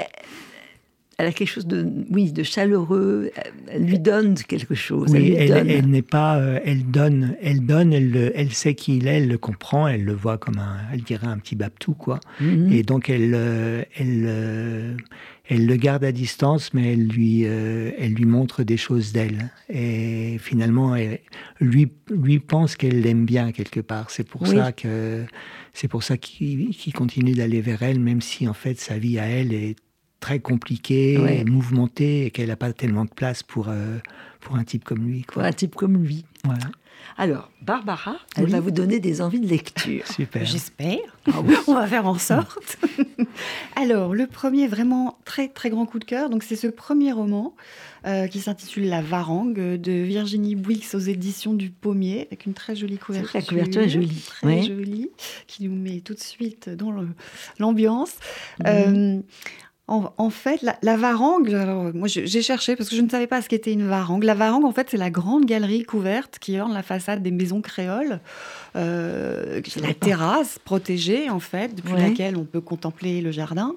[1.17, 3.31] elle- a quelque chose de, oui, de chaleureux.
[3.69, 5.13] Elle lui donne quelque chose.
[5.15, 8.97] elle Oui, elle, n'est pas, euh, elle donne, elle donne, elle, le- elle sait qui
[8.97, 11.93] il est, elle le comprend, elle le voit comme un, elle dirait un petit baptou
[11.93, 12.19] quoi.
[12.39, 12.71] Mhm.
[12.71, 14.95] Et donc elle, euh, elle, euh,
[15.49, 19.49] elle le garde à distance, mais elle lui, elle lui montre des choses d'elle.
[19.69, 21.19] Et finalement, elle,
[21.61, 24.11] lui, lui pense qu'elle l'aime bien quelque part.
[24.11, 24.57] C'est pour Oui.
[24.57, 25.23] ça que,
[25.73, 29.25] c'est pour ça qu'il continue d'aller vers elle, même si en fait sa vie à
[29.25, 29.75] elle est
[30.19, 31.39] très compliquée, Ouais.
[31.39, 33.97] et mouvementée, et qu'elle n'a pas tellement de place pour, euh,
[34.41, 35.21] pour un type comme lui.
[35.23, 35.43] Pour Quoi.
[35.45, 36.25] un type comme lui.
[36.43, 36.65] Voilà,
[37.17, 38.51] Alors, Barbara, elle Oui.
[38.51, 40.05] va vous donner des envies de lecture.
[40.15, 40.45] super.
[40.45, 40.97] J'espère.
[41.31, 41.53] Ah oui.
[41.67, 42.77] On va faire en sorte.
[43.75, 47.55] Alors, le premier vraiment très très grand coup de cœur, donc c'est ce premier roman
[48.05, 52.75] euh, qui s'intitule La Varangue de Virginie Bouix aux éditions du Pommier, avec une très
[52.75, 53.31] jolie couverture.
[53.39, 54.23] la couverture est jolie.
[54.25, 54.61] Très Ouais.
[54.63, 55.09] jolie,
[55.45, 56.91] qui nous met tout de suite dans
[57.59, 58.15] l'ambiance.
[58.59, 58.65] Mhm.
[58.67, 59.19] Euh,
[59.89, 63.47] en, fait, la, varangue, alors, moi j'ai cherché parce que je ne savais pas ce
[63.47, 64.25] qu'était une varangue.
[64.25, 67.61] La varangue, en fait, c'est la grande galerie couverte qui orne la façade des maisons
[67.61, 68.19] créoles.
[68.75, 73.75] Euh, la terrasse protégée, en fait, depuis laquelle on peut contempler le jardin.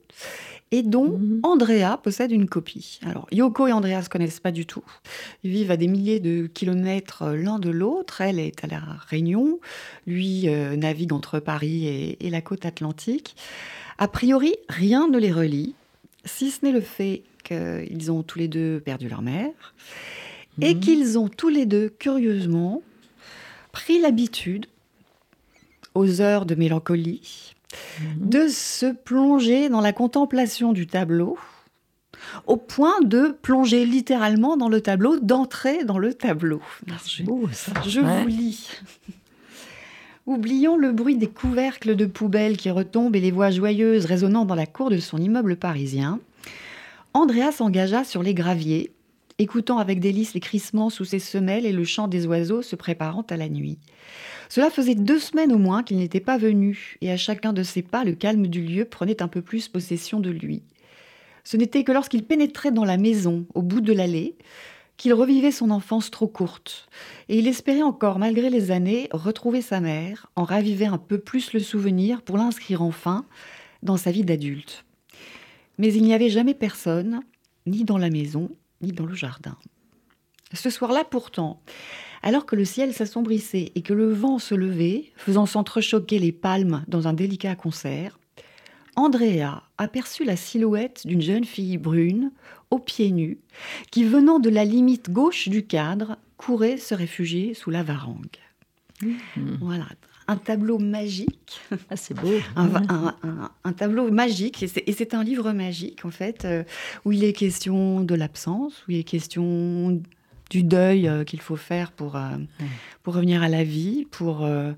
[0.72, 1.40] et dont mhm.
[1.42, 3.00] Andrea possède une copie.
[3.04, 4.84] Alors, Yoko et Andrea se connaissent pas du tout.
[5.42, 8.20] Ils vivent à des milliers de kilomètres l'un de l'autre.
[8.20, 9.58] Elle est à la Réunion,
[10.06, 13.34] lui euh, navigue entre Paris et, la côte atlantique.
[13.98, 15.74] A priori, rien ne les relie,
[16.24, 19.74] si ce n'est le fait qu'ils ont tous les deux perdu leur mère
[20.60, 20.80] et mhm.
[20.80, 22.82] qu'ils ont tous les deux, curieusement,
[23.72, 24.66] pris l'habitude
[25.94, 27.54] aux heures de mélancolie,
[28.00, 28.28] mhm.
[28.28, 31.38] de se plonger dans la contemplation du tableau,
[32.46, 36.60] au point de plonger littéralement dans le tableau, d'entrer dans le tableau.
[37.86, 38.68] Je vous lis.
[40.26, 44.54] Oublions le bruit des couvercles de poubelles qui retombent et les voix joyeuses résonnant dans
[44.54, 46.20] la cour de son immeuble parisien.
[47.14, 48.92] Andrea s'engagea sur les graviers,
[49.38, 53.24] écoutant avec délice les crissements sous ses semelles et le chant des oiseaux se préparant
[53.30, 53.78] à la nuit.
[54.50, 57.82] Cela faisait deux semaines au moins qu'il n'était pas venu, et à chacun de ses
[57.82, 60.64] pas, le calme du lieu prenait un peu plus possession de lui.
[61.44, 64.34] Ce n'était que lorsqu'il pénétrait dans la maison, au bout de l'allée,
[64.96, 66.88] qu'il revivait son enfance trop courte,
[67.28, 71.52] et il espérait encore, malgré les années, retrouver sa mère, en raviver un peu plus
[71.52, 73.26] le souvenir pour l'inscrire enfin
[73.84, 74.84] dans sa vie d'adulte.
[75.78, 77.20] Mais il n'y avait jamais personne,
[77.66, 78.50] ni dans la maison,
[78.82, 79.56] ni dans le jardin.
[80.52, 81.60] Ce soir-là, pourtant,
[82.22, 86.84] alors que le ciel s'assombrissait et que le vent se levait, faisant s'entrechoquer les palmes
[86.88, 88.18] dans un délicat concert,
[88.96, 92.32] Andrea aperçut la silhouette d'une jeune fille brune,
[92.70, 93.38] aux pieds nus,
[93.90, 98.36] qui, venant de la limite gauche du cadre, courait se réfugier sous la varangue.
[99.02, 99.16] Mmh.
[99.60, 99.86] Voilà,
[100.28, 101.60] un tableau magique.
[101.90, 102.32] Ah, c'est beau.
[102.54, 106.62] Un, tableau magique, et c'est un livre magique, en fait, euh,
[107.04, 110.00] où il est question de l'absence, où il est question
[110.50, 112.36] du deuil euh, qu'il faut faire pour, euh,
[113.02, 114.72] pour revenir à la vie, pour euh,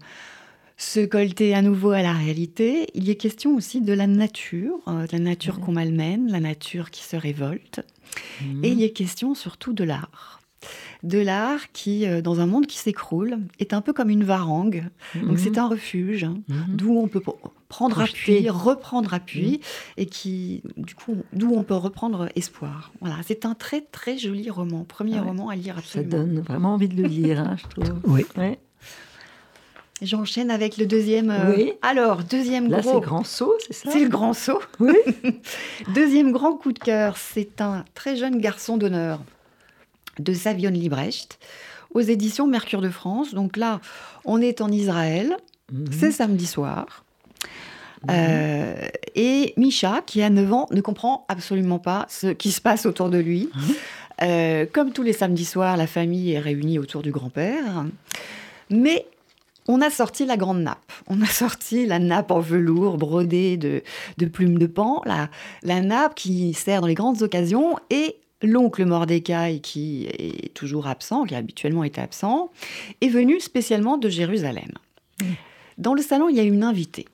[0.77, 2.87] se colter à nouveau à la réalité.
[2.95, 6.91] Il y est question aussi de la nature, de la nature qu'on malmène, la nature
[6.91, 7.81] qui se révolte.
[8.63, 10.39] Et il y est question surtout de l'art
[11.03, 14.85] de l'art qui, dans un monde qui s'écroule, est un peu comme une varangue.
[15.21, 16.37] Donc c'est un refuge hein,
[16.69, 17.23] d'où on peut
[17.73, 20.01] prendre appui, reprendre appui, mm.
[20.01, 22.93] et qui, du coup, d'où on peut reprendre espoir.
[23.01, 26.11] Voilà, c'est un très très joli roman, premier ah roman à lire absolument.
[26.11, 27.99] Ça donne vraiment envie de le lire, hein, je trouve.
[28.07, 28.27] Oui.
[30.03, 31.31] J'enchaîne avec le deuxième.
[31.31, 31.73] Euh, oui.
[31.81, 32.95] Alors, deuxième Là, gros.
[32.95, 33.91] c'est grand saut, c'est ça?
[33.91, 34.61] C'est le grand saut.
[34.79, 34.97] Oui.
[35.95, 39.21] deuxième grand coup de cœur, c'est un très jeune garçon d'honneur
[40.19, 41.39] de Savion Librecht
[41.95, 43.33] aux éditions Mercure de France.
[43.33, 43.81] Donc là,
[44.27, 45.37] on est en Israël.
[45.73, 45.87] Mhm.
[45.91, 47.05] C'est samedi soir.
[48.11, 48.75] Euh,
[49.15, 53.11] et Misha, qui a 9 ans, ne comprend absolument pas ce qui se passe autour
[53.11, 53.49] de lui.
[53.55, 53.61] Hein
[54.23, 57.85] euh, comme tous les samedis soirs, la famille est réunie autour du grand-père.
[58.71, 59.07] Mais
[59.69, 60.93] on a sorti la grande nappe.
[61.07, 63.83] On a sorti la nappe en velours brodée de,
[64.27, 65.29] plumes de pan, la,
[65.63, 71.25] la nappe qui sert dans les grandes occasions et l'oncle Mordecai, qui est toujours absent,
[71.25, 72.51] qui habituellement était absent,
[73.01, 74.71] est venu spécialement de Jérusalem.
[75.21, 75.27] Mmh.
[75.79, 77.07] Dans le salon, il y a une invitée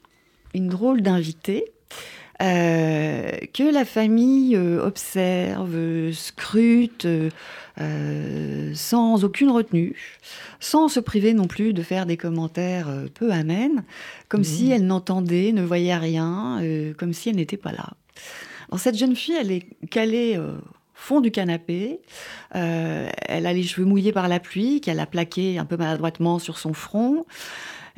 [0.55, 1.73] une drôle d'invité
[2.41, 7.07] euh, que la famille euh, observe, scrute,
[7.81, 9.97] euh, sans aucune retenue,
[10.61, 13.83] sans se priver non plus de faire des commentaires peu amènes,
[14.29, 14.73] comme si mmh.
[14.73, 16.63] elle n'entendait, ne voyait rien,
[16.97, 17.91] comme si elle n'était pas là.
[18.69, 20.39] Alors cette jeune fille, elle est calée
[20.99, 22.01] fond du canapé.
[22.57, 26.39] Euh, elle a les cheveux mouillés par la pluie, qu'elle a plaqué un peu maladroitement
[26.39, 27.25] sur son front.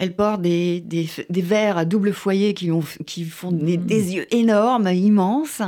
[0.01, 4.11] Elle porte des, des, verres à double foyer qui, ont, qui font des, mmh.
[4.11, 5.61] yeux énormes, immenses.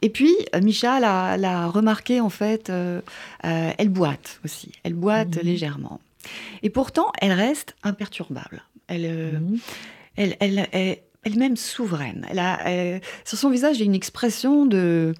[0.00, 3.00] Et puis, euh, Micha l'a remarqué, en fait, euh,
[3.42, 4.70] elle boite aussi.
[4.84, 5.40] Elle boite mmh.
[5.40, 6.00] légèrement.
[6.62, 8.62] Et pourtant, elle reste imperturbable.
[8.86, 9.58] Elle, mmh.
[10.16, 12.28] elle, elle, elle, elle-même souveraine.
[12.30, 15.14] Elle a, sur son visage, il y a une expression de,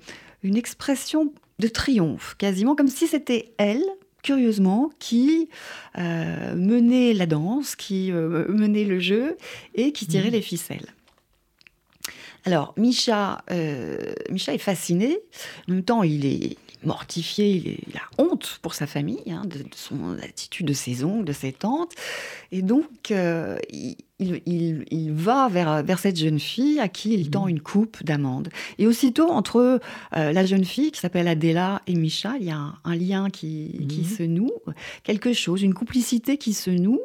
[0.44, 3.82] une expression de triomphe, quasiment comme si c'était elle,
[4.24, 5.48] curieusement, qui
[5.98, 9.36] euh, menait la danse, qui euh, menait le jeu
[9.76, 10.32] et qui tirait mmh.
[10.32, 10.86] les ficelles.
[12.46, 15.18] Alors, Micha, euh, Micha est fasciné.
[15.68, 20.18] En même temps, il est mortifié, il, a honte pour sa famille, hein, de, son
[20.18, 21.92] attitude de ses oncles, de ses tantes.
[22.52, 23.58] Et donc, euh,
[24.18, 27.50] il, va vers, vers cette jeune fille à qui il tend mmh.
[27.50, 28.48] une coupe d'amande.
[28.78, 29.80] Et aussitôt, entre
[30.16, 33.86] euh, la jeune fille qui s'appelle Adela et Micha, il y a un, lien qui,
[33.88, 34.04] qui, mmh.
[34.04, 34.52] se noue,
[35.02, 37.00] quelque chose, une complicité qui se noue.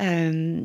[0.00, 0.60] Euh,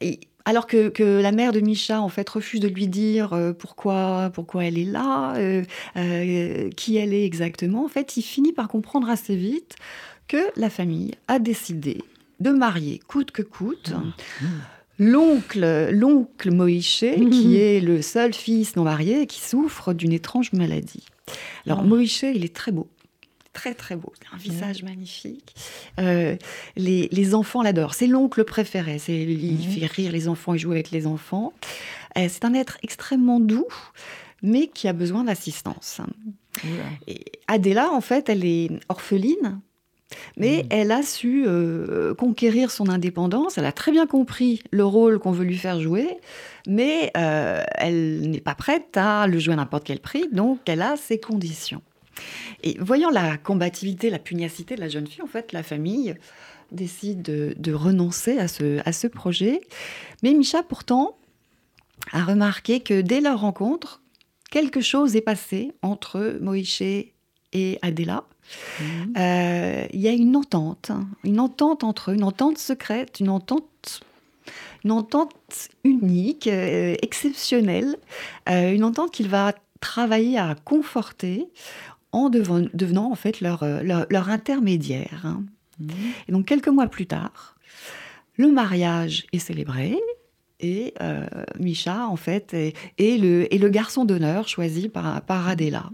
[0.00, 0.20] et,
[0.50, 4.64] alors que, la mère de Micha, en fait, refuse de lui dire euh, pourquoi, pourquoi
[4.64, 5.62] elle est là, euh,
[5.96, 9.76] euh, qui elle est exactement, en fait, il finit par comprendre assez vite
[10.26, 12.02] que la famille a décidé
[12.40, 13.92] de marier coûte que coûte.
[13.92, 14.46] Mmh.
[14.98, 17.30] L'oncle, l'oncle Moïse, mmh.
[17.30, 21.04] qui est le seul fils non marié qui souffre d'une étrange maladie.
[21.64, 21.88] Alors, mmh.
[21.88, 22.88] Moïse, il est très beau
[23.52, 25.54] très très beau, un visage magnifique.
[25.98, 26.36] Euh,
[26.76, 27.94] les, enfants l'adorent.
[27.94, 28.98] C'est l'oncle préféré.
[28.98, 31.52] C'est, il fait rire les enfants, il joue avec les enfants.
[32.16, 33.68] Euh, c'est un être extrêmement doux,
[34.42, 36.00] mais qui a besoin d'assistance.
[37.06, 39.60] Et Adela, en fait, elle est orpheline.
[40.36, 40.66] Mais mm.
[40.70, 45.30] elle a su euh, conquérir son indépendance, elle a très bien compris le rôle qu'on
[45.30, 46.08] veut lui faire jouer,
[46.66, 50.96] mais elle n'est pas prête à le jouer à n'importe quel prix, donc elle a
[50.96, 51.80] ses conditions.
[52.62, 56.14] Et voyant la combativité, la pugnacité de la jeune fille, en fait, la famille
[56.72, 59.60] décide de, renoncer à ce, à ce projet.
[60.22, 61.16] Mais Micha, pourtant,
[62.12, 64.00] a remarqué que dès leur rencontre,
[64.50, 66.80] quelque chose est passé entre Moïse
[67.52, 68.24] et Adela.
[68.80, 69.14] Mhm.
[69.16, 71.06] Euh, il y a une entente, hein.
[71.24, 74.00] une entente entre eux, une entente secrète, une entente,
[74.84, 77.96] une entente unique, euh, exceptionnelle,
[78.48, 81.48] euh, une entente qu'il va travailler à conforter
[82.12, 85.22] en devenant en fait leur, euh, leur, intermédiaire.
[85.24, 85.44] Hein.
[85.78, 85.88] Mmh.
[86.28, 87.56] Et donc quelques mois plus tard,
[88.36, 89.98] le mariage est célébré
[90.60, 91.26] et euh,
[91.58, 95.90] Micha en fait est, le, le garçon d'honneur choisi par, par Adela.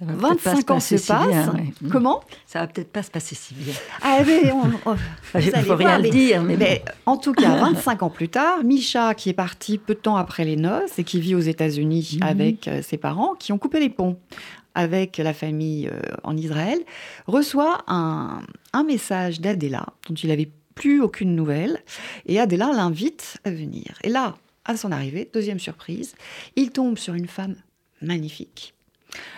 [0.00, 1.50] 25 ans se passent.
[1.90, 2.22] Comment?
[2.46, 3.74] Ça va peut-être pas se passer si bien.
[4.02, 4.42] Ah, mais
[5.40, 6.42] il ne faut rien dire.
[6.42, 10.16] Mais, en tout cas, 25 ans plus tard, Micha, qui est parti peu de temps
[10.16, 12.24] après les noces et qui vit aux États-Unis mmh.
[12.24, 14.18] avec euh, ses parents, qui ont coupé les ponts
[14.74, 16.78] avec la famille euh, en Israël,
[17.26, 18.42] reçoit un,
[18.86, 21.80] message d'Adela, dont il n'avait plus aucune nouvelle,
[22.26, 23.96] et Adela l'invite à venir.
[24.02, 26.14] Et là, à son arrivée, deuxième surprise,
[26.56, 27.56] il tombe sur une femme
[28.02, 28.74] magnifique.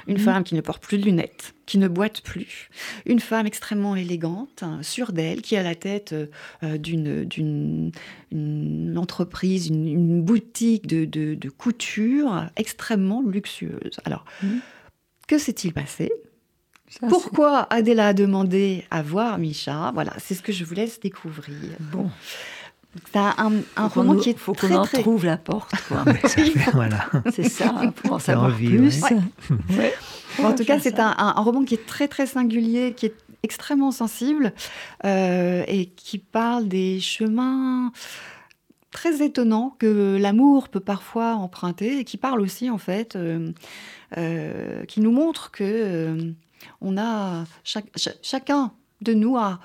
[0.07, 0.21] Une mhm.
[0.21, 2.71] femme qui ne porte plus de lunettes, qui ne boite plus.
[3.05, 6.15] Une femme extrêmement élégante, hein, sûre d'elle, qui a la tête
[6.63, 7.93] euh, d'une
[8.97, 14.01] entreprise, une, boutique de, couture extrêmement luxueuse.
[14.05, 14.61] Alors, mhm.
[15.27, 16.13] Que s'est-il passé?
[17.09, 21.57] Pourquoi Adela a demandé à voir Micha Voilà, c'est ce que je vous laisse découvrir.
[21.81, 22.11] Bon.
[23.13, 25.73] C'est un, roman qui est faut qu'on en trouve la porte.
[26.73, 27.07] voilà.
[27.31, 29.03] C'est ça, pour en savoir plus.
[30.43, 34.53] en tout cas, c'est un, roman qui est très très singulier, qui est extrêmement sensible
[35.05, 37.93] euh, et qui parle des chemins
[38.97, 43.53] très étonnants que l'amour peut parfois emprunter et qui parle aussi en fait euh,
[44.17, 46.33] euh, qui nous montre que euh,
[46.81, 47.45] on a
[48.23, 49.61] chacun de nous a,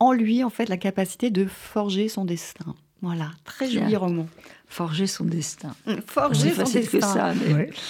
[0.00, 2.74] en lui en fait la capacité de forger son destin.
[3.02, 4.26] Voilà, très joli roman.
[4.66, 5.74] Forger son destin.
[5.86, 6.98] Mmh, forger son destin.
[6.98, 7.34] Que ça,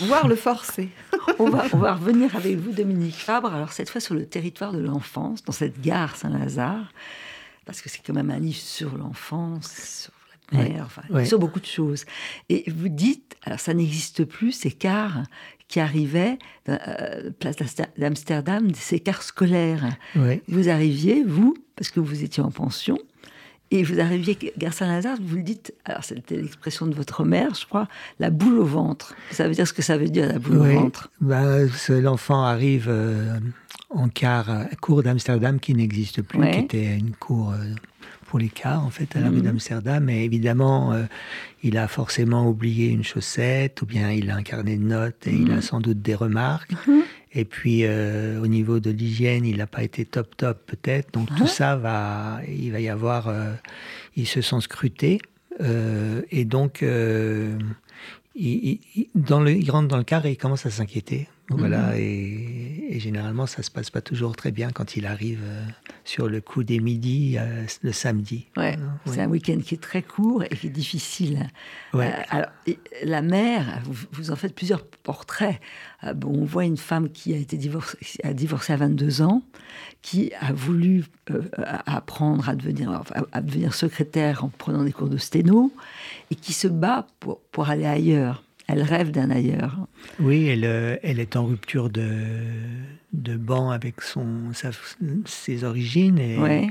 [0.07, 0.90] Voir le forcer.
[1.38, 4.72] on, va, on va revenir avec vous, Dominique Fabre, alors cette fois sur le territoire
[4.72, 6.92] de l'enfance, dans cette gare Saint-Lazare,
[7.64, 10.11] parce que c'est quand même un livre sur l'enfance,
[10.53, 12.05] mère, enfin, sur beaucoup de choses.
[12.49, 15.23] Et vous dites, alors ça n'existe plus, ces cars
[15.69, 16.38] qui arrivaient,
[16.69, 17.57] euh, place
[17.97, 19.97] d'Amsterdam, ces cars scolaires.
[20.49, 22.99] Vous arriviez, vous, parce que vous étiez en pension,
[23.73, 27.65] et vous arriviez, Gare Saint-Lazare, vous le dites, alors c'était l'expression de votre mère, je
[27.65, 27.88] crois,
[28.21, 29.15] la boule au ventre.
[29.31, 31.11] Ça veut dire ce que ça veut dire, la boule au ventre.
[31.23, 33.38] Ben, L'enfant arrive euh,
[33.88, 37.57] en car à cour d'Amsterdam qui n'existe plus, qui était une cour euh,
[38.33, 39.42] pour les cars, en fait, à la rue mhm.
[39.42, 40.09] d'Amsterdam.
[40.09, 41.03] Et évidemment, euh,
[41.62, 45.35] il a forcément oublié une chaussette, ou bien il a un carnet de notes et
[45.35, 45.61] il a mhm.
[45.61, 46.73] sans doute des remarques.
[46.87, 47.03] Mhm.
[47.35, 51.12] Et puis euh, au niveau de l'hygiène, il n'a pas été top top peut-être.
[51.12, 53.53] Donc tout ça va, il va y avoir, euh,
[54.16, 55.21] ils se sont scrutés.
[55.61, 56.83] Euh, et donc
[58.35, 58.79] il,
[59.14, 61.29] dans le, il rentre dans le car et il commence à s'inquiéter.
[61.48, 61.98] Voilà, mhm.
[61.98, 65.64] et, généralement, ça se passe pas toujours très bien quand il arrive euh,
[66.05, 68.46] sur le coup des midis euh, le samedi.
[68.57, 68.76] Ouais,
[69.07, 71.48] c'est un week-end qui est très court et qui est difficile.
[71.94, 72.12] Ouais.
[72.12, 72.50] Euh, alors,
[73.02, 75.59] la mère, vous, en faites plusieurs portraits.
[76.14, 79.42] bon, on voit une femme qui a été divorcée, a divorcé à 22 ans,
[80.00, 81.05] qui a voulu
[81.61, 83.02] apprendre à devenir,
[83.33, 85.72] à devenir secrétaire en prenant des cours de sténo
[86.31, 88.44] et qui se bat pour, pour aller ailleurs.
[88.68, 89.87] Elle rêve d'un ailleurs.
[90.20, 92.11] Oui, elle, euh, elle est en rupture de,
[93.12, 94.53] de banc avec son,
[95.25, 96.18] ses origines.
[96.18, 96.70] Et,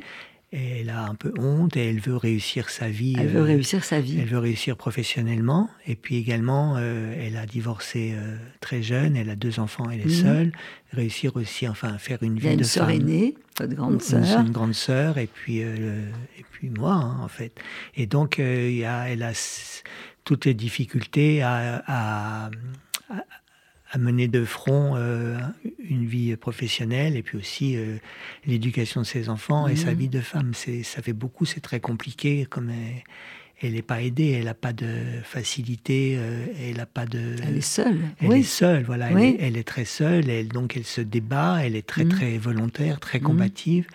[0.53, 3.15] elle a un peu honte et elle veut réussir sa vie.
[3.17, 4.19] Elle veut euh, réussir sa vie.
[4.19, 5.69] Elle veut réussir professionnellement.
[5.87, 8.13] Et puis également, euh, elle a divorcé
[8.59, 9.15] très jeune.
[9.15, 9.89] Elle a deux enfants.
[9.89, 10.09] Elle est mhm.
[10.09, 10.51] seule.
[10.91, 12.49] Réussir aussi, enfin, faire une vie de femme.
[12.49, 14.41] Il y a une sœur aînée, votre grande sœur.
[14.41, 15.17] Une, grande sœur.
[15.17, 17.57] Et puis, et puis moi, hein, en fait.
[17.95, 19.33] Et donc, il y a, elle a
[20.23, 22.49] toutes les difficultés à, à,
[23.97, 25.37] mener de front euh,
[25.77, 27.97] une vie professionnelle et puis aussi euh,
[28.45, 29.97] l'éducation de ses enfants et sa mhm.
[29.97, 30.53] vie de femme.
[30.53, 32.47] Ça fait beaucoup, c'est très compliqué.
[32.49, 32.71] Comme
[33.61, 34.87] elle n'est pas aidée, elle n'a pas de
[35.23, 37.35] facilité, euh, elle n'a pas de.
[37.43, 37.99] Elle est seule.
[38.21, 39.11] Elle est seule, voilà.
[39.11, 42.11] Elle, est, très seule, elle, donc elle se débat, elle est très mhm.
[42.11, 43.25] très volontaire, très mhm.
[43.25, 43.87] combative,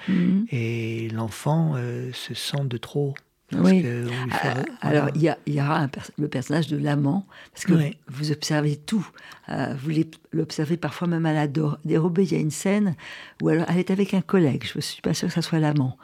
[0.51, 1.77] et l'enfant
[2.13, 3.15] se sent de trop
[3.53, 3.85] oui.
[4.33, 7.75] Ah, alors, il y, aura le personnage de l'amant, parce que
[8.09, 9.09] vous observez tout.
[9.49, 9.93] Euh, vous
[10.33, 12.25] l'observez parfois même à la dérobée.
[12.25, 12.97] Il y a une scène
[13.41, 14.65] où elle, elle est avec un collègue.
[14.65, 15.97] Je ne suis pas sûre que ce soit l'amant.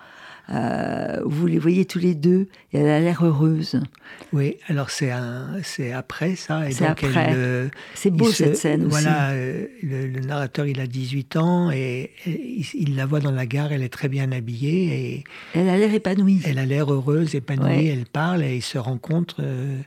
[0.50, 3.80] Euh, vous les voyez tous les deux et elle a l'air heureuse.
[4.32, 5.10] Oui, alors c'est
[5.62, 6.62] c'est après ça.
[6.70, 7.70] C'est après.
[7.94, 13.06] c'est beau cette scène voilà, euh, le, narrateur il a 18 ans et, il, la
[13.06, 15.24] voit dans la gare, elle est très bien habillée et
[15.54, 16.40] elle a l'air épanouie.
[16.44, 19.40] Elle a l'air heureuse, épanouie, elle parle et ils se rencontrent.
[19.40, 19.78] Euh,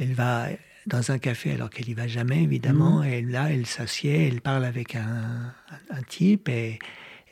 [0.00, 0.48] elle va
[0.86, 3.04] dans un café alors qu'elle y va jamais évidemment mm.
[3.04, 5.52] et là elle s'assied, elle parle avec un,
[5.90, 6.78] un type et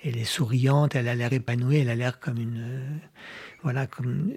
[0.05, 2.61] elle est souriante, elle a l'air épanouie, elle a l'air comme une.
[2.61, 2.97] Euh,
[3.63, 4.33] voilà, comme.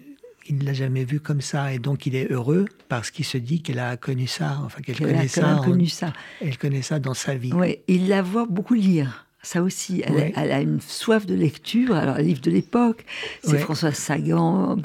[0.48, 1.74] Il ne l'a jamais vue comme ça.
[1.74, 5.00] Et donc, il est heureux parce qu'il se dit qu'elle a connu ça, enfin, qu'elle
[5.00, 6.14] connaît ça, connu ça.
[6.40, 7.52] Elle connaît ça dans sa vie.
[7.52, 9.25] Oui, il la voit beaucoup lire.
[9.46, 11.96] Ça aussi, elle, a une soif de lecture.
[11.96, 13.06] Alors, livre de l'époque,
[13.44, 14.76] c'est François Sagan,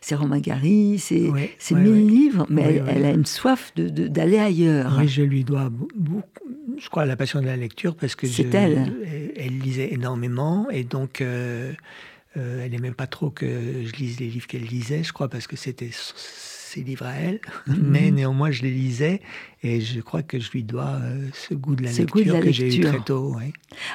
[0.00, 4.96] c'est Romain Gary, c'est mille livres, mais elle, a une soif d'aller de, ailleurs.
[4.98, 6.26] Oui, je lui dois beaucoup,
[6.76, 8.92] je crois, la passion de la lecture parce que c'est elle.
[9.36, 11.72] Elle lisait énormément et donc euh,
[12.36, 15.46] euh, elle n'aimait pas trop que je lise les livres qu'elle lisait, je crois, parce
[15.46, 15.90] que c'était
[16.70, 17.40] ses livres à elle.
[17.66, 17.76] Mhm.
[17.80, 19.20] Mais néanmoins, je les lisais
[19.62, 22.76] et je crois que je lui dois euh, ce goût de la lecture que j'ai
[22.76, 23.36] eu très tôt.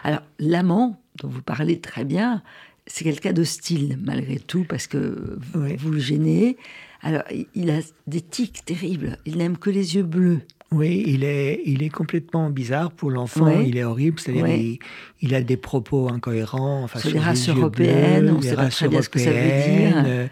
[0.04, 2.44] Alors, l'amant, dont vous parlez très bien,
[2.88, 6.58] c'est quelqu'un d'hostile malgré tout parce que vous le gênez.
[7.02, 9.18] Alors, il a des tics terribles.
[9.26, 10.42] Il n'aime que les yeux bleus.
[10.72, 13.62] Oui, il est, il est complètement bizarre pour l'enfant.
[13.62, 14.78] Il est horrible, c'est-à-dire
[15.22, 16.84] il, a des propos incohérents.
[16.84, 20.04] Enfin, sur, les races européennes, on sait pas très bien ce que ça veut dire.
[20.06, 20.28] Euh,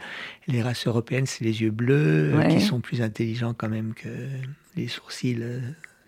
[0.47, 4.10] les races européennes, c'est les yeux bleus qui sont plus intelligents quand même que
[4.75, 5.60] les sourcils euh,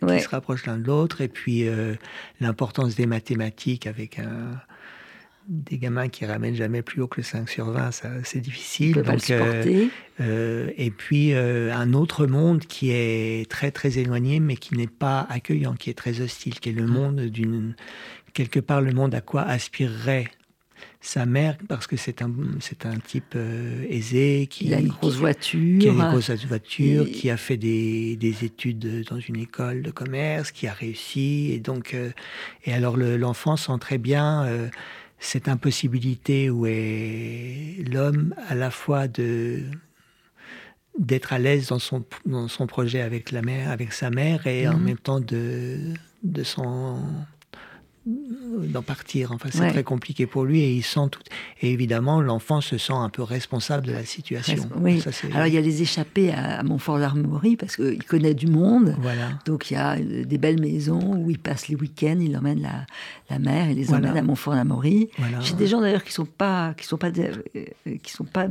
[0.07, 1.21] qui se rapprochent l'un de l'autre.
[1.21, 1.95] Et puis euh,
[2.39, 4.59] l'importance des mathématiques avec un
[5.47, 7.91] des gamins qui ramènent jamais plus haut que le 5 sur 20,
[8.23, 9.01] c'est difficile.
[9.01, 9.87] Donc, euh,
[10.19, 14.87] euh, et puis euh, un autre monde qui est très très éloigné, mais qui n'est
[14.87, 16.91] pas accueillant, qui est très hostile, qui est le mmh.
[16.91, 17.75] monde d'une
[18.33, 20.27] quelque part le monde à quoi aspirerait
[21.05, 23.37] sa mère parce que c'est un c'est un type
[23.89, 28.15] aisé qui a une grosse voiture, qui a une grosse voiture, qui a fait des,
[28.15, 31.95] des, études dans une école de commerce, qui a réussi et donc
[32.65, 34.69] et alors l'enfant sent très bien
[35.19, 39.63] cette impossibilité où est l'homme à la fois de
[40.97, 44.67] d'être à l'aise dans son, dans son projet avec la mère, avec sa mère, et
[44.67, 44.83] en mhm.
[44.83, 46.99] même temps de, de son
[48.05, 49.31] d'en partir.
[49.31, 51.21] Enfin, c'est très compliqué pour lui et il sent tout.
[51.61, 54.69] Et évidemment, l'enfant se sent un peu responsable de la situation.
[54.77, 55.03] Oui.
[55.33, 58.95] Alors, il y a les échappées à, Montfort-l'Armaurie parce qu'il connaît du monde.
[58.99, 59.30] Voilà.
[59.45, 62.61] Donc, il y a euh, des belles maisons où il passe les week-ends, il emmène
[62.61, 62.86] la,
[63.30, 65.09] la mère et les emmène à Montfort-l'Armaurie.
[65.17, 65.39] Voilà.
[65.39, 67.65] J'ai des gens d'ailleurs qui sont pas, qui sont pas, euh,
[68.03, 68.47] qui sont pas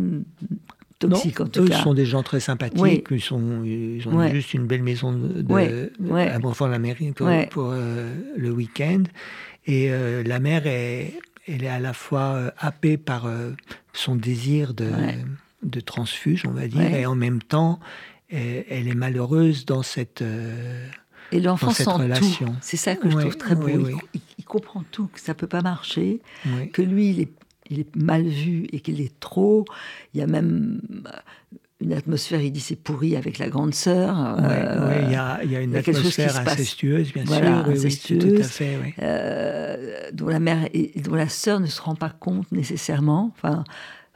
[0.99, 1.83] toxiques en tout eux cas.
[1.83, 3.07] sont des gens très sympathiques.
[3.11, 8.51] Ils, sont, ils ont juste une belle maison de, à Montfort-l'Amaurie pour, pour euh, le
[8.51, 9.05] week-end.
[9.67, 11.15] Et euh, la mère, est,
[11.49, 13.53] elle est à la fois euh, happée par euh,
[13.93, 14.91] son désir de,
[15.63, 17.81] de, transfuge, on va dire, et en même temps,
[18.29, 20.23] elle, est malheureuse dans cette...
[21.33, 22.55] Et l'enfant cette relation.
[22.61, 23.69] C'est ça que je trouve très beau.
[23.69, 23.95] Il- oui.
[24.13, 26.21] Il, il comprend tout, que ça peut pas marcher,
[26.73, 27.33] que lui, il est,
[27.71, 29.65] il est mal vu et qu'il est trop.
[30.13, 31.11] Il y a même euh,
[31.85, 34.37] une atmosphère, il dit c'est pourri avec la grande sœur.
[34.41, 37.57] Euh, il y a, il y a une y a atmosphère incestueuse, bien Voilà, sûr.
[37.69, 38.41] Oui, oui, tout incestueuse.
[38.41, 38.95] à fait.
[39.03, 43.33] Euh, dont la mère et dont la sœur ne se rend pas compte nécessairement.
[43.37, 43.65] Enfin,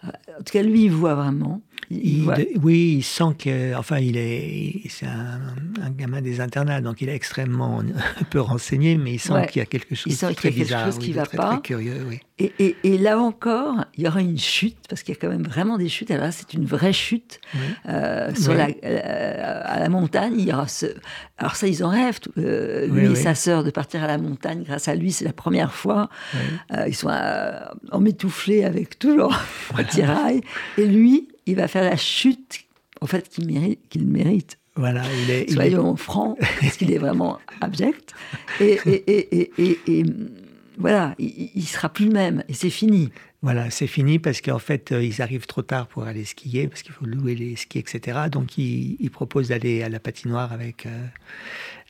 [0.04, 0.08] euh,
[0.38, 1.60] en tout cas, lui, il voit vraiment.
[1.91, 5.41] Il, il Il- de- oui, il sent que, enfin, il est, c'est un,
[5.82, 7.82] un gamin des internats, donc il est extrêmement
[8.30, 9.47] peu renseigné, mais il sent Ouais.
[9.47, 11.36] qu'il y a quelque chose sent de qu'il y a quelque chose qui va très,
[11.36, 11.49] pas.
[11.55, 12.20] très curieux, oui.
[12.41, 15.28] Et, et- et là encore, il y aura une chute, parce qu'il y a quand
[15.30, 16.11] même vraiment des chutes.
[16.12, 17.41] Alors là, c'est une vraie chute.
[17.55, 17.61] Oui.
[17.89, 18.59] Euh, sur Oui.
[18.59, 20.86] la, euh, à la montagne, il y aura ce...
[21.39, 24.62] Alors ça, ils en rêvent, euh, lui et sa sœur, de partir à la montagne.
[24.64, 26.11] Grâce à lui, c'est la première fois.
[26.86, 27.09] Ils sont
[27.93, 29.45] emmitouflés avec tout leur
[29.76, 30.41] attirail.
[30.76, 32.61] Et lui, il va faire la chute,
[33.01, 33.80] en fait, qu'il mérite.
[33.88, 34.59] qu'il mérite.
[34.76, 38.14] Voilà, il est, il est- Soyons francs, parce qu'il est vraiment abject.
[38.61, 40.05] Et, et, et, et, et- et,
[40.78, 42.44] voilà, il, il sera plus le même.
[42.49, 43.11] Et c'est fini.
[43.42, 46.82] Voilà, c'est fini parce qu'en fait, euh, ils arrivent trop tard pour aller skier, parce
[46.82, 48.18] qu'il faut louer les skis, etc.
[48.30, 51.07] Donc, ils, ils proposent d'aller à la patinoire avec euh,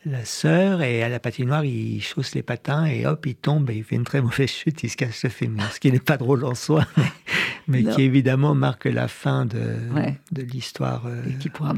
[0.05, 3.77] la sœur, et à la patinoire, il chausse les patins, et hop, il tombe, et
[3.77, 6.17] il fait une très mauvaise chute, il se casse le fémur, ce qui n'est pas
[6.17, 6.87] drôle en soi,
[7.69, 10.17] mais, qui évidemment marque la fin de, Ouais.
[10.33, 11.07] de l'histoire.
[11.07, 11.75] euh, Et qui pourra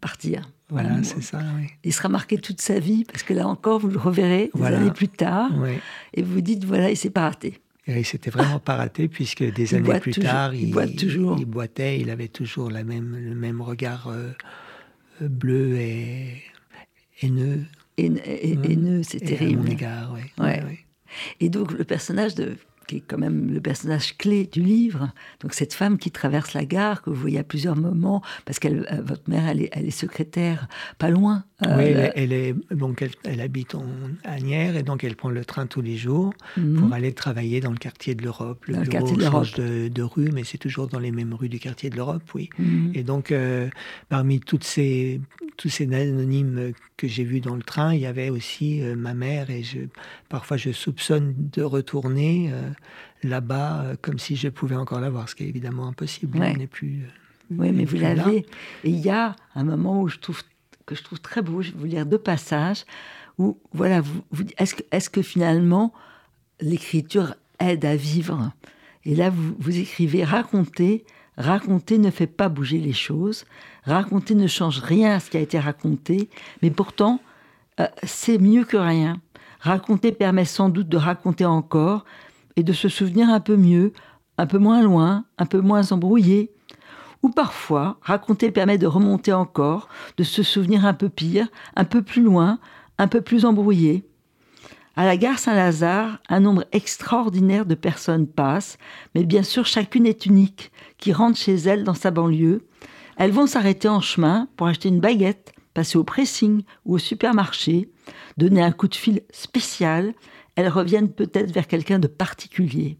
[0.00, 0.50] partir.
[0.68, 1.68] voilà, c'est ça, oui.
[1.84, 4.80] Il sera marqué toute sa vie, parce que là encore, vous le reverrez des Voilà.
[4.80, 5.78] années plus tard, Oui.
[6.12, 7.60] et vous vous dites, voilà, il s'est pas raté.
[7.86, 10.96] Et il s'était vraiment pas raté, puisque des Il années plus toujours, tard, il boite
[10.96, 11.36] toujours.
[11.38, 14.30] il boitait, il avait toujours la même, le même regard euh,
[15.22, 16.42] euh, bleu et
[17.22, 17.64] haineux.
[17.98, 18.16] Mmh.
[18.64, 19.62] haineux, c'est à terrible.
[19.62, 20.22] mon égard, oui.
[20.42, 20.62] Ouais.
[21.40, 22.56] Et donc le personnage de
[22.86, 26.64] qui est quand même le personnage clé du livre, donc cette femme qui traverse la
[26.64, 28.68] gare que vous voyez à plusieurs moments, parce que
[29.02, 31.44] votre mère elle est, elle est secrétaire pas loin.
[31.64, 33.84] Euh, oui, elle, là- est- elle est, donc elle, elle habite en
[34.24, 36.80] Agnières et donc elle prend le train tous les jours Mhm.
[36.80, 38.64] pour aller travailler dans le quartier de l'Europe.
[38.66, 41.48] Le Dans bureau de change de, de rue, mais c'est toujours dans les mêmes rues
[41.48, 42.50] du quartier de l'Europe, oui.
[42.58, 42.90] Mhm.
[42.94, 43.68] Et donc, euh,
[44.08, 45.20] parmi toutes ces,
[45.56, 49.14] tous ces anonymes que j'ai vus dans le train, il y avait aussi euh, ma
[49.14, 49.48] mère.
[49.50, 49.78] Et je,
[50.28, 52.70] parfois, je soupçonne de retourner euh,
[53.22, 56.38] là-bas comme si je pouvais encore la voir, ce qui est évidemment impossible.
[56.38, 56.50] Ouais.
[56.52, 57.02] Elle n'est plus.
[57.50, 58.38] Oui, mais vous l'avez.
[58.38, 60.42] Et il y a un moment où je trouve
[60.86, 61.62] que je trouve très beau.
[61.62, 62.84] Je vais vous lire deux passages
[63.38, 65.92] où voilà, vous, vous- est-ce que est-ce que finalement
[66.60, 68.52] l'écriture aide à vivre?
[69.04, 71.04] Et là, vous, vous écrivez raconter.
[71.36, 73.44] Raconter ne fait pas bouger les choses.
[73.84, 76.30] Raconter ne change rien à ce qui a été raconté.
[76.62, 77.20] Mais pourtant,
[77.80, 79.20] euh, c'est mieux que rien.
[79.60, 82.04] Raconter permet sans doute de raconter encore
[82.56, 83.92] et de se souvenir un peu mieux,
[84.38, 86.53] un peu moins loin, un peu moins embrouillé.
[87.24, 92.02] Ou parfois, raconter permet de remonter encore, de se souvenir un peu pire, un peu
[92.02, 92.58] plus loin,
[92.98, 94.06] un peu plus embrouillé.
[94.94, 98.76] À la gare Saint-Lazare, un nombre extraordinaire de personnes passent,
[99.14, 102.66] mais bien sûr chacune est unique, qui rentre chez elle dans sa banlieue.
[103.16, 107.90] Elles vont s'arrêter en chemin pour acheter une baguette, passer au pressing ou au supermarché,
[108.36, 110.12] donner un coup de fil spécial.
[110.56, 112.98] Elles reviennent peut-être vers quelqu'un de particulier.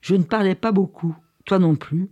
[0.00, 1.14] Je ne parlais pas beaucoup,
[1.44, 2.10] toi non plus.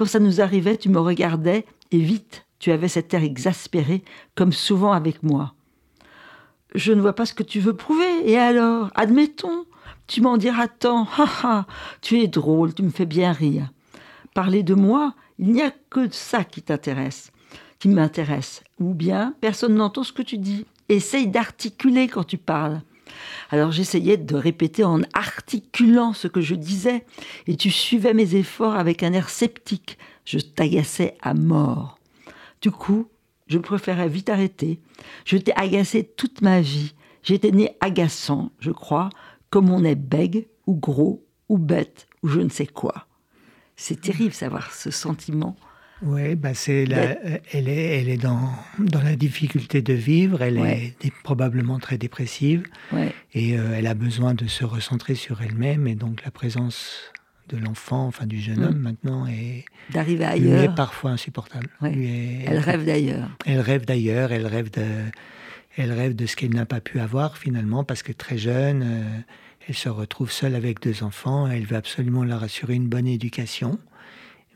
[0.00, 4.02] Quand ça nous arrivait, tu me regardais et vite, tu avais cet air exaspéré,
[4.34, 5.52] comme souvent avec moi.
[6.74, 9.66] Je ne vois pas ce que tu veux prouver, et alors Admettons,
[10.06, 11.06] tu m'en diras tant,
[12.00, 13.70] tu es drôle, tu me fais bien rire.
[14.32, 17.30] Parler de moi, il n'y a que ça qui t'intéresse,
[17.78, 18.64] qui m'intéresse.
[18.78, 20.64] Ou bien, personne n'entend ce que tu dis.
[20.88, 22.80] Essaye d'articuler quand tu parles.
[23.50, 27.04] Alors j'essayais de répéter en articulant ce que je disais,
[27.46, 29.98] et tu suivais mes efforts avec un air sceptique.
[30.24, 31.98] Je t'agaçais à mort.
[32.60, 33.08] Du coup,
[33.46, 34.80] je préférais vite arrêter.
[35.24, 36.94] Je t'ai agacé toute ma vie.
[37.22, 39.10] J'étais né agaçant, je crois,
[39.50, 43.06] comme on est bègue, ou gros, ou bête, ou je ne sais quoi.
[43.76, 45.56] C'est terrible savoir ce sentiment.
[46.02, 47.16] Oui, bah c'est la,
[47.52, 50.94] elle est, elle est dans, dans la difficulté de vivre, elle Ouais.
[51.02, 53.12] est probablement très dépressive Ouais.
[53.34, 57.12] et euh, elle a besoin de se recentrer sur elle-même et donc la présence
[57.50, 58.64] de l'enfant, enfin du jeune Mm.
[58.64, 60.74] homme maintenant, est, D'arriver lui est ailleurs.
[60.74, 61.68] parfois insupportable.
[61.82, 61.90] Ouais.
[61.92, 63.28] Lui est- Elle rêve d'ailleurs.
[63.44, 64.84] Elle rêve d'ailleurs, elle rêve de,
[65.76, 69.02] elle rêve de ce qu'elle n'a pas pu avoir finalement parce que très jeune, euh,
[69.68, 71.46] elle se retrouve seule avec deux enfants.
[71.48, 73.78] Elle veut absolument leur assurer une bonne éducation,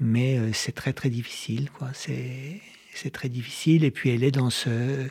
[0.05, 1.89] mais euh, c'est très très difficile, quoi.
[1.95, 2.61] C'est
[2.95, 5.09] c'est très difficile et puis elle est dans ce,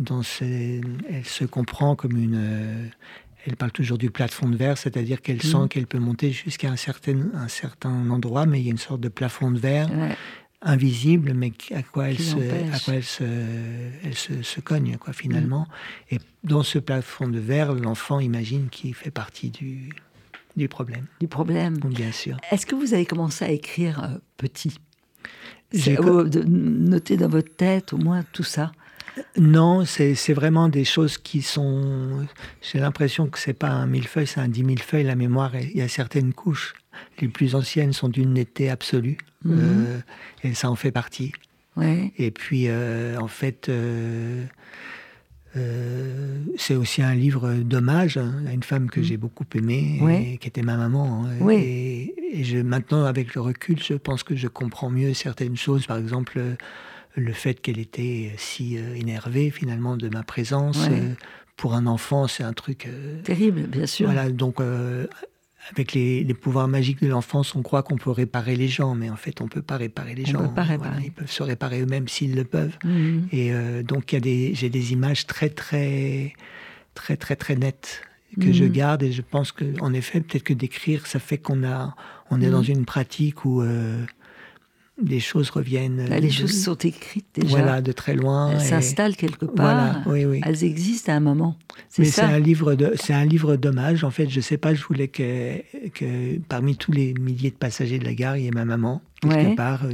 [0.00, 0.42] dans ce,
[1.08, 2.86] elle se comprend comme une euh,
[3.46, 5.42] elle parle toujours du plafond de verre, c'est-à-dire qu'elle Mhm.
[5.42, 8.78] sent qu'elle peut monter jusqu'à un certain, un certain endroit, mais il y a une
[8.78, 10.16] sorte de plafond de verre Ouais.
[10.62, 12.38] invisible, mais à quoi elle, Qui se,
[12.72, 13.24] à quoi elle, se,
[14.04, 15.66] elle se, se cogne, quoi, finalement.
[16.10, 19.90] Et dans ce plafond de verre, l'enfant imagine qu'il fait partie du,
[20.56, 21.76] du problème, Du problème.
[21.78, 22.36] bien sûr.
[22.50, 24.78] Est-ce que vous avez commencé à écrire euh, petit?
[25.72, 28.72] J'ai de noter dans votre tête au moins tout ça?
[29.36, 32.26] Non, c'est vraiment des choses qui sont.
[32.60, 35.04] J'ai l'impression que c'est pas un millefeuille, c'est un dix mille feuilles.
[35.04, 36.74] La mémoire, il y a certaines couches.
[37.20, 39.18] Les plus anciennes sont d'une netteté absolue.
[39.44, 39.58] Mhm.
[39.58, 40.00] Euh,
[40.44, 41.32] et ça en fait partie.
[41.76, 42.12] Ouais.
[42.18, 43.70] Et puis, euh, en fait,
[45.56, 50.00] euh, c'est aussi un livre d'hommage hein, à une femme que j'ai beaucoup aimée,
[50.32, 51.24] et qui était ma maman.
[51.26, 51.30] hein.
[51.40, 51.54] Oui.
[51.56, 55.86] Et, et je, maintenant, avec le recul, je pense que je comprends mieux certaines choses.
[55.86, 56.54] Par exemple, euh,
[57.14, 60.88] le fait qu'elle était si euh, énervée finalement de ma présence.
[60.90, 61.14] Euh,
[61.58, 62.86] pour un enfant, c'est un truc.
[62.86, 64.06] euh, Terrible, bien sûr.
[64.06, 64.58] voilà, donc
[65.70, 69.08] avec les, les pouvoirs magiques de l'enfance, on croit qu'on peut réparer les gens, mais
[69.10, 70.48] en fait, on peut pas réparer les On gens.
[70.48, 70.88] peut pas réparer.
[70.90, 72.76] Voilà, ils peuvent se réparer eux-mêmes s'ils le peuvent.
[72.84, 73.28] Mhm.
[73.32, 74.20] Et euh, donc, j'ai
[74.70, 76.32] des images très, très,
[76.94, 78.02] très, très, très nettes
[78.40, 78.52] que Mhm.
[78.52, 79.02] je garde.
[79.04, 81.94] Et je pense que, en effet, peut-être que d'écrire, ça fait qu'on a,
[82.30, 82.52] on est Mhm.
[82.52, 84.04] dans une pratique où euh,
[85.04, 86.06] les choses reviennent.
[86.08, 87.48] Là, les choses sont écrites déjà.
[87.48, 88.50] Voilà, de très loin.
[88.52, 90.02] Elles et- s'installent quelque part.
[90.02, 90.40] Voilà, oui, oui.
[90.44, 91.56] Elles existent à un moment.
[91.88, 94.04] C'est Mais c'est un livre de, c'est un livre d'hommage.
[94.04, 95.58] En fait, je sais pas, je voulais que,
[95.94, 99.00] que parmi tous les milliers de passagers de la gare, il y ait ma maman
[99.22, 99.54] quelque Ouais.
[99.54, 99.92] part, euh,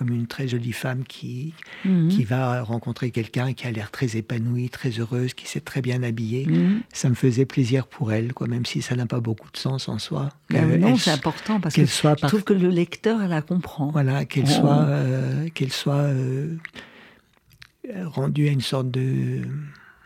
[0.00, 1.52] comme une très jolie femme qui
[1.84, 2.08] Mhm.
[2.08, 6.02] qui va rencontrer quelqu'un qui a l'air très épanouie, très heureuse, qui s'est très bien
[6.02, 6.46] habillée.
[6.46, 6.80] Mhm.
[6.90, 9.90] Ça me faisait plaisir pour elle, quoi, même si ça n'a pas beaucoup de sens
[9.90, 10.30] en soi.
[10.48, 13.42] Que non, elle c'est important parce que soit je par- trouve que le lecteur la
[13.42, 13.90] comprend.
[13.90, 14.60] Voilà, qu'elle Oh.
[14.60, 16.56] soit, euh, qu'elle soit euh,
[18.06, 19.42] rendue à une sorte de,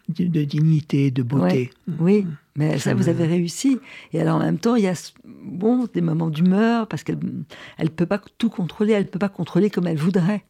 [0.08, 1.70] de, de dignité, de beauté.
[2.00, 2.26] Oui,
[2.56, 3.78] mais ça, vous avez réussi.
[4.12, 7.88] Et alors en même temps, il y a bon, des moments d'humeur, parce qu'elle ne
[7.88, 10.44] peut pas tout contrôler, elle ne peut pas contrôler comme elle voudrait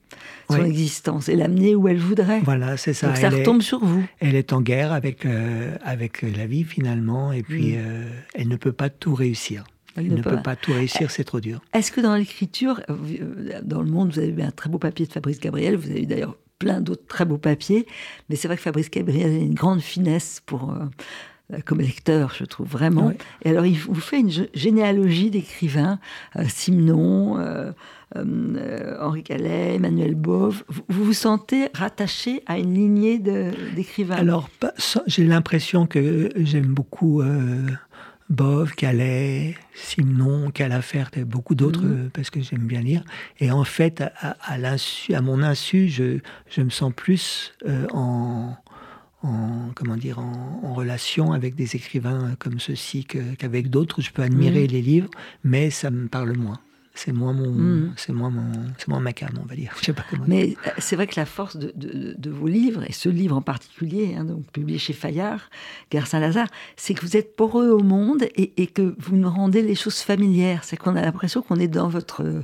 [0.51, 2.41] son existence et l'amener où elle voudrait.
[2.41, 3.09] Voilà, c'est ça.
[3.09, 4.05] Donc ça elle, retombe est, sur vous.
[4.21, 7.79] elle est en guerre avec, euh, avec la vie finalement, et puis Mm.
[7.79, 9.65] euh, elle ne peut pas tout réussir.
[9.97, 10.57] Elle Elle ne peut peut pas.
[10.57, 11.61] tout réussir, c'est trop dur.
[11.73, 15.07] Est-ce que dans l'écriture, euh, dans le monde, vous avez eu un très beau papier
[15.07, 17.87] de Fabrice Gabriel, vous avez eu d'ailleurs plein d'autres très beaux papiers,
[18.29, 20.85] mais c'est vrai que Fabrice Gabriel a une grande finesse pour, euh,
[21.67, 23.13] comme lecteur, je trouve vraiment.
[23.45, 25.99] Et alors, il vous fait une gé- généalogie d'écrivains,
[26.37, 27.71] euh, Simenon, euh,
[28.17, 30.65] euh, Henri Calais, Emmanuel Bove.
[30.69, 34.17] Vous vous vous sentez rattaché à une lignée d'écrivains?
[34.17, 34.49] Alors,
[35.07, 37.67] j'ai l'impression que j'aime beaucoup euh,
[38.31, 41.93] Bove, Calais, Simon, Calafert et beaucoup d'autres Mhm.
[42.07, 43.05] euh, parce que j'aime bien lire.
[43.39, 48.57] Et en fait, à, mon insu, je, je me sens plus euh, en,
[49.25, 54.01] en- comment dire, en, en relation avec des écrivains comme ceux-ci que- qu'avec d'autres.
[54.03, 54.71] Je peux admirer Mhm.
[54.71, 55.11] les livres,
[55.43, 56.61] mais ça me parle moins.
[56.97, 57.93] C'est moins mon, Mhm.
[57.97, 59.73] c'est moins mon, c'est moins ma cam, on va dire.
[59.81, 60.25] Je sais pas comment.
[60.29, 63.37] Mais euh, c'est vrai que la force de, de- de vos livres, et ce livre
[63.37, 65.51] en particulier, hein, donc publié chez Fayard,
[65.91, 69.61] Gare Saint-Lazare, c'est que vous êtes poreux au monde et, et que vous nous rendez
[69.63, 70.63] les choses familières.
[70.63, 72.43] C'est qu'on a l'impression qu'on est dans votre euh,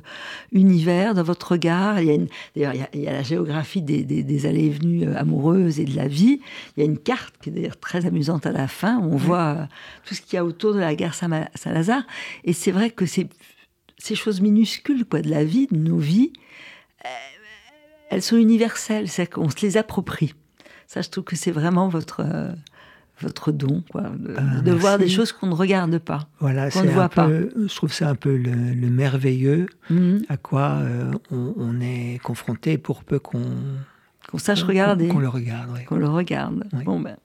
[0.52, 2.00] univers, dans votre regard.
[2.00, 2.18] Il y a
[2.56, 5.06] D'ailleurs, il, y a- il y a la géographie des, des- des allées et venues
[5.06, 6.40] euh, amoureuses et de la vie.
[6.76, 8.98] Il y a une carte qui est d'ailleurs très amusante à la fin.
[8.98, 9.68] Où on voit
[10.04, 12.02] tout ce qu'il y a autour de la gare Saint- Saint-Lazare.
[12.44, 13.28] Et c'est vrai que c'est
[14.02, 16.32] ces choses minuscules quoi, de la vie, de nos vies,
[18.10, 20.34] elles sont universelles, c'est qu'on se les approprie.
[20.86, 22.50] Ça, je trouve que c'est vraiment votre, euh,
[23.20, 26.26] votre don, quoi, de, Ah, de voir des choses qu'on ne regarde pas.
[26.40, 30.22] Voilà, qu'on ne voit un peu, je trouve c'est un peu le, le merveilleux Mhm.
[30.28, 33.42] à quoi euh, on, on est confronté pour peu qu'on
[34.28, 35.70] Qu'on sache regarder, qu'on le regarde.
[35.72, 35.84] ouais.
[35.84, 36.64] qu'on le regarde.
[36.72, 36.82] Oui.
[36.84, 37.16] Bon, ben,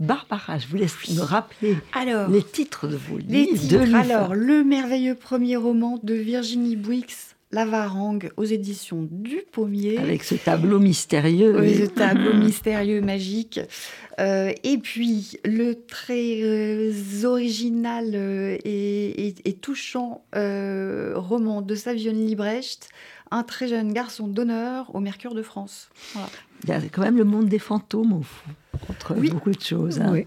[0.00, 3.58] Barbara, je vous laisse me rappeler Alors, les titres de vos les livres.
[3.60, 3.84] titres.
[3.86, 3.94] de.
[3.94, 7.04] Alors, le merveilleux premier roman de Virginie Bouix,
[7.50, 9.98] La Varangue, aux éditions du Pommier.
[9.98, 11.56] Avec ce tableau mystérieux.
[11.58, 13.58] Oui, le tableau mystérieux, magique.
[14.20, 16.92] Euh, et puis, le très euh,
[17.24, 22.88] original euh, et, et- et touchant euh, roman de Savion Librecht,
[23.30, 25.90] Un très jeune garçon d'honneur au Mercure de France.
[26.14, 26.28] Voilà.
[26.64, 28.50] Il y a quand même le monde des fantômes, au fond,
[28.90, 29.30] entre Oui.
[29.30, 30.00] beaucoup de choses.
[30.00, 30.10] hein.
[30.12, 30.26] Oui.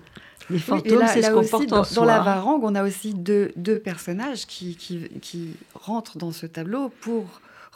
[0.50, 2.06] Les Oui, fantômes, c'est ce là qu'on aussi, porte dans, en dans soi.
[2.06, 6.92] la Varangue, on a aussi deux, deux personnages qui, qui, qui rentrent dans ce tableau
[7.02, 7.26] pour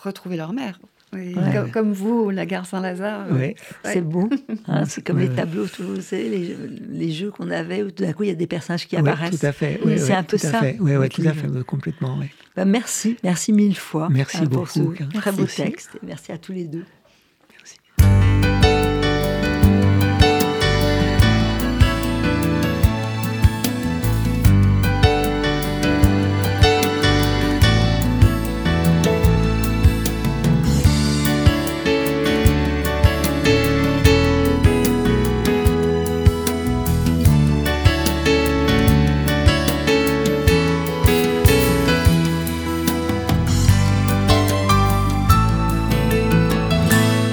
[0.03, 0.79] retrouver leur mère.
[1.13, 1.31] Ouais.
[1.53, 3.27] comme, comme vous, la gare Saint-Lazare.
[3.31, 3.55] euh, Ouais.
[3.85, 4.29] C'est beau.
[4.67, 6.57] hein, c'est comme Ouais, les tableaux, tout, vous savez, les,
[6.89, 9.39] les jeux qu'on avait où tout d'un coup il y a des personnages qui apparaissent.
[9.39, 9.79] tout à fait.
[9.85, 11.35] Oui, c'est un peu tout à ça, ouais, votre tout à livre.
[11.57, 12.19] fait, complètement.
[12.57, 15.13] Ben, merci, merci mille fois Merci hein, pour beaucoup, ce Karen.
[15.13, 15.63] très beau Merci.
[15.63, 15.89] texte.
[15.95, 16.83] Et merci à tous les deux.